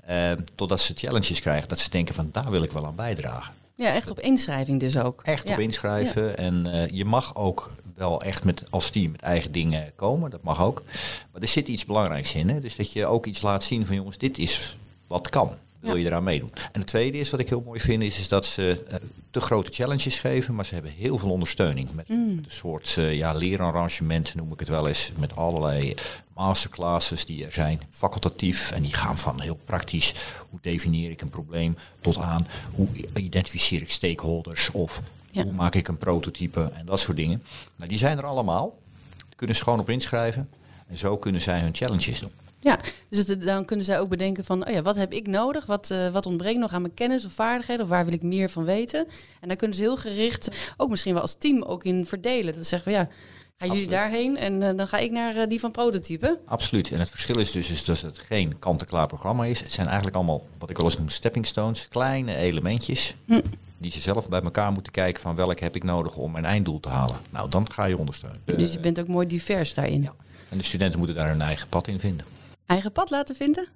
Uh, 0.10 0.32
totdat 0.56 0.80
ze 0.80 0.94
challenges 0.96 1.40
krijgen, 1.40 1.68
dat 1.68 1.80
ze 1.80 1.90
denken 1.90 2.16
van 2.16 2.30
daar 2.32 2.52
wil 2.52 2.64
ik 2.64 2.72
wel 2.72 2.86
aan 2.86 2.96
bijdragen. 2.96 3.54
Ja, 3.76 3.94
echt 3.94 4.10
op 4.10 4.20
inschrijving 4.20 4.80
dus 4.80 4.98
ook. 4.98 5.22
Echt 5.24 5.48
ja. 5.48 5.54
op 5.54 5.60
inschrijven. 5.60 6.38
En 6.38 6.68
uh, 6.68 6.88
je 6.88 7.06
mag 7.06 7.36
ook 7.36 7.72
wel 7.96 8.22
echt 8.22 8.44
met, 8.44 8.64
als 8.70 8.90
team 8.90 9.12
met 9.12 9.22
eigen 9.22 9.52
dingen 9.52 9.92
komen. 9.96 10.30
Dat 10.30 10.44
mag 10.44 10.62
ook. 10.62 10.84
Maar 11.32 11.42
er 11.42 11.48
zit 11.48 11.68
iets 11.68 11.86
belangrijks 11.86 12.36
in. 12.36 12.50
Hè? 12.50 12.60
Dus 12.60 12.76
dat 12.76 12.92
je 12.92 13.06
ook 13.06 13.26
iets 13.26 13.42
laat 13.42 13.64
zien 13.64 13.86
van 13.86 13.96
jongens, 13.96 14.18
dit 14.18 14.38
is 14.38 14.78
wat 15.08 15.30
kan. 15.30 15.52
Wil 15.86 15.96
je 15.96 16.06
eraan 16.06 16.24
meedoen? 16.24 16.52
En 16.72 16.80
het 16.80 16.88
tweede 16.88 17.18
is, 17.18 17.30
wat 17.30 17.40
ik 17.40 17.50
heel 17.50 17.62
mooi 17.66 17.80
vind, 17.80 18.04
is, 18.04 18.20
is 18.20 18.28
dat 18.28 18.46
ze 18.46 18.84
uh, 18.90 18.96
te 19.32 19.42
grote 19.42 19.72
challenges 19.72 20.20
geven. 20.20 20.56
Maar 20.56 20.66
ze 20.66 20.74
hebben 20.74 20.92
heel 20.92 21.18
veel 21.18 21.30
ondersteuning. 21.32 21.94
Met, 21.94 22.08
Mm. 22.10 22.36
met 22.36 22.46
een 22.46 22.52
soort 22.52 22.96
uh, 23.00 23.14
ja, 23.16 23.34
leerarrangement 23.34 24.36
noem 24.36 24.52
ik 24.54 24.60
het 24.60 24.70
wel 24.70 24.88
eens. 24.88 25.12
Met 25.18 25.36
allerlei 25.36 25.94
masterclasses 26.34 27.26
die 27.26 27.46
er 27.46 27.52
zijn. 27.52 27.82
Facultatief. 27.92 28.72
En 28.72 28.82
die 28.82 28.94
gaan 28.94 29.18
van 29.18 29.40
heel 29.42 29.60
praktisch. 29.66 30.14
Hoe 30.50 30.60
definieer 30.62 31.10
ik 31.12 31.22
een 31.22 31.30
probleem? 31.30 31.78
Tot 32.02 32.18
aan 32.18 32.48
hoe 32.72 32.88
identificeer 33.16 33.82
ik 33.82 33.92
stakeholders? 33.92 34.72
Of 34.72 35.02
Ja. 35.32 35.44
hoe 35.44 35.52
maak 35.52 35.76
ik 35.76 35.88
een 35.88 35.98
prototype? 35.98 36.72
En 36.74 36.86
dat 36.86 37.00
soort 37.00 37.18
dingen. 37.18 37.44
Maar 37.76 37.88
die 37.88 37.98
zijn 37.98 38.18
er 38.18 38.26
allemaal. 38.26 38.78
Daar 39.18 39.36
kunnen 39.36 39.56
ze 39.56 39.64
gewoon 39.64 39.80
op 39.80 39.90
inschrijven. 39.90 40.50
En 40.88 40.98
zo 40.98 41.18
kunnen 41.18 41.42
zij 41.42 41.60
hun 41.60 41.76
challenges 41.76 42.20
doen. 42.20 42.32
Ja, 42.66 42.80
dus 43.10 43.28
het- 43.28 43.42
dan 43.42 43.66
kunnen 43.66 43.86
zij 43.86 44.00
ook 44.00 44.10
bedenken 44.10 44.46
van, 44.46 44.68
oh 44.68 44.74
ja, 44.74 44.82
wat 44.82 44.96
heb 44.96 45.14
ik 45.14 45.28
nodig? 45.28 45.66
Wat, 45.66 45.92
eh, 45.92 46.10
wat 46.10 46.26
ontbreekt 46.26 46.60
nog 46.60 46.74
aan 46.74 46.82
mijn 46.82 46.94
kennis 46.94 47.26
of 47.26 47.32
vaardigheden? 47.32 47.84
Of 47.84 47.90
waar 47.90 48.06
wil 48.06 48.14
ik 48.14 48.22
meer 48.22 48.50
van 48.50 48.64
weten? 48.64 49.08
En 49.42 49.48
daar 49.48 49.58
kunnen 49.58 49.78
ze 49.78 49.84
heel 49.84 49.98
gericht, 49.98 50.74
ook 50.78 50.90
misschien 50.90 51.14
wel 51.14 51.22
als 51.22 51.36
team, 51.38 51.62
ook 51.64 51.84
in 51.84 52.06
verdelen. 52.06 52.54
Dat 52.54 52.64
ze 52.64 52.70
zeggen 52.70 52.92
van, 52.94 53.02
ja, 53.02 53.10
Gaan 53.58 53.68
jullie 53.72 53.88
daarheen 53.88 54.38
en 54.38 54.62
eh, 54.64 54.78
dan 54.78 54.88
ga 54.88 54.98
ik 54.98 55.12
naar 55.12 55.36
eh, 55.36 55.48
die 55.48 55.60
van 55.60 55.72
prototypen? 55.72 56.38
Absoluut. 56.46 56.92
En 56.92 57.00
het 57.00 57.10
verschil 57.10 57.40
is 57.40 57.52
dus, 57.52 57.70
is 57.70 57.84
dus 57.84 58.02
dat 58.02 58.16
het 58.18 58.26
geen 58.26 58.60
kant-en-klaar 58.60 59.08
programma 59.08 59.46
is. 59.46 59.60
Het 59.60 59.72
zijn 59.72 59.86
eigenlijk 59.88 60.16
allemaal, 60.16 60.48
wat 60.58 60.70
ik 60.70 60.78
wel 60.78 60.86
eens 60.86 60.98
noem, 60.98 61.10
stepping 61.10 61.46
stones. 61.46 61.88
Kleine 61.88 62.36
elementjes. 62.36 63.16
Hm. 63.26 63.42
Die 63.78 63.92
ze 63.92 64.00
zelf 64.00 64.30
bij 64.30 64.42
elkaar 64.42 64.72
moeten 64.72 64.92
kijken 64.92 65.22
van 65.22 65.36
welke 65.36 65.64
heb 65.64 65.76
ik 65.76 65.84
nodig 65.84 66.16
om 66.16 66.32
mijn 66.32 66.46
einddoel 66.46 66.80
te 66.80 66.90
halen. 66.90 67.16
Nou, 67.30 67.50
dan 67.50 67.72
ga 67.72 67.86
je 67.86 67.98
ondersteunen. 67.98 68.42
Dus 68.46 68.74
je 68.74 68.80
bent 68.80 69.00
ook 69.00 69.08
mooi 69.08 69.28
divers 69.28 69.74
daarin. 69.74 70.02
Ja. 70.02 70.14
En 70.50 70.58
de 70.58 70.64
studenten 70.64 70.98
moeten 70.98 71.16
daar 71.18 71.28
hun 71.30 71.42
eigen 71.42 71.70
pad 71.70 71.88
in 71.88 72.00
vinden. 72.00 72.26
Eigen 72.66 72.92
pad 72.92 73.10
laten 73.10 73.36
vinden? 73.36 73.68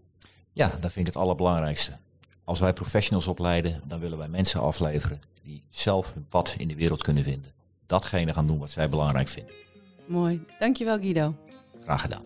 Ja, 0.54 0.68
dat 0.68 0.92
vind 0.92 1.08
ik 1.08 1.14
het 1.14 1.24
allerbelangrijkste. 1.24 1.92
Als 2.44 2.60
wij 2.60 2.74
professionals 2.74 3.28
opleiden, 3.28 3.82
dan 3.86 4.00
willen 4.00 4.18
wij 4.18 4.28
mensen 4.28 4.62
afleveren 4.62 5.22
die 5.44 5.64
zelf 5.70 6.14
hun 6.14 6.28
pad 6.28 6.56
in 6.58 6.68
de 6.68 6.76
wereld 6.76 7.04
kunnen 7.04 7.24
vinden. 7.24 7.52
Datgene 7.86 8.34
gaan 8.34 8.48
doen 8.48 8.60
wat 8.60 8.70
zij 8.70 8.90
belangrijk 8.90 9.28
vinden. 9.28 9.54
Mooi. 10.08 10.46
Dankjewel 10.60 11.00
Guido. 11.00 11.36
Graag 11.84 12.02
gedaan. 12.02 12.24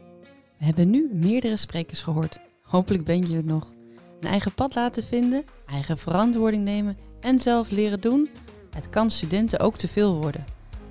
We 0.57 0.65
hebben 0.65 0.89
nu 0.89 1.09
meerdere 1.13 1.57
sprekers 1.57 2.01
gehoord. 2.01 2.39
Hopelijk 2.61 3.03
ben 3.03 3.27
je 3.27 3.37
er 3.37 3.43
nog. 3.43 3.71
Een 4.19 4.29
eigen 4.29 4.53
pad 4.53 4.75
laten 4.75 5.03
vinden, 5.03 5.45
eigen 5.65 5.97
verantwoording 5.97 6.63
nemen 6.63 6.97
en 7.19 7.39
zelf 7.39 7.69
leren 7.69 8.01
doen. 8.01 8.29
Het 8.69 8.89
kan 8.89 9.11
studenten 9.11 9.59
ook 9.59 9.77
te 9.77 9.87
veel 9.87 10.21
worden. 10.21 10.45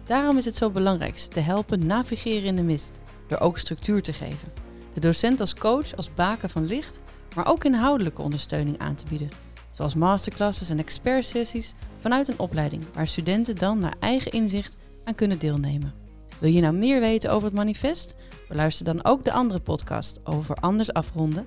Daarom 0.07 0.39
is 0.39 0.45
het 0.45 0.57
zo 0.57 0.71
belangrijk 0.71 1.17
te 1.17 1.41
helpen 1.41 1.87
navigeren 1.87 2.45
in 2.45 2.57
de 2.57 2.63
mist, 2.63 3.01
door 3.29 3.39
ook 3.39 3.59
structuur 3.59 4.03
te 4.03 4.13
geven. 4.13 4.62
De 4.94 5.00
docent 5.00 5.40
als 5.40 5.55
coach, 5.55 5.96
als 5.96 6.14
baken 6.14 6.50
van 6.50 6.66
licht, 6.66 7.00
maar 7.35 7.46
ook 7.46 7.64
inhoudelijke 7.64 8.22
ondersteuning 8.22 8.78
aan 8.78 8.94
te 8.94 9.05
bieden. 9.09 9.28
Zoals 9.72 9.94
masterclasses 9.94 10.70
en 10.70 10.78
expertsessies 10.78 11.74
vanuit 12.00 12.28
een 12.28 12.38
opleiding 12.38 12.83
waar 12.94 13.07
studenten 13.07 13.57
dan 13.57 13.78
naar 13.78 13.94
eigen 14.00 14.33
inzicht 14.33 14.76
aan 15.05 15.14
kunnen 15.14 15.38
deelnemen. 15.38 15.92
Wil 16.40 16.50
je 16.50 16.61
nou 16.61 16.74
meer 16.74 17.00
weten 17.00 17.31
over 17.31 17.44
het 17.44 17.57
manifest? 17.57 18.14
Beluister 18.48 18.85
dan 18.85 19.05
ook 19.05 19.24
de 19.24 19.33
andere 19.33 19.61
podcast 19.61 20.26
over 20.26 20.55
anders 20.55 20.92
afronden. 20.92 21.46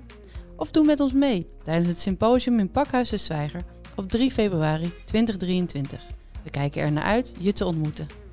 Of 0.55 0.71
doe 0.71 0.85
met 0.85 0.99
ons 0.99 1.13
mee 1.13 1.47
tijdens 1.63 1.87
het 1.87 1.99
symposium 1.99 2.59
in 2.59 2.69
Pakhuis 2.69 3.09
de 3.09 3.17
Zwijger 3.17 3.63
op 3.95 4.09
3 4.09 4.31
februari 4.31 4.93
2023. 5.05 6.03
We 6.43 6.49
kijken 6.49 6.81
er 6.81 6.91
naar 6.91 7.03
uit 7.03 7.33
je 7.39 7.53
te 7.53 7.65
ontmoeten. 7.65 8.24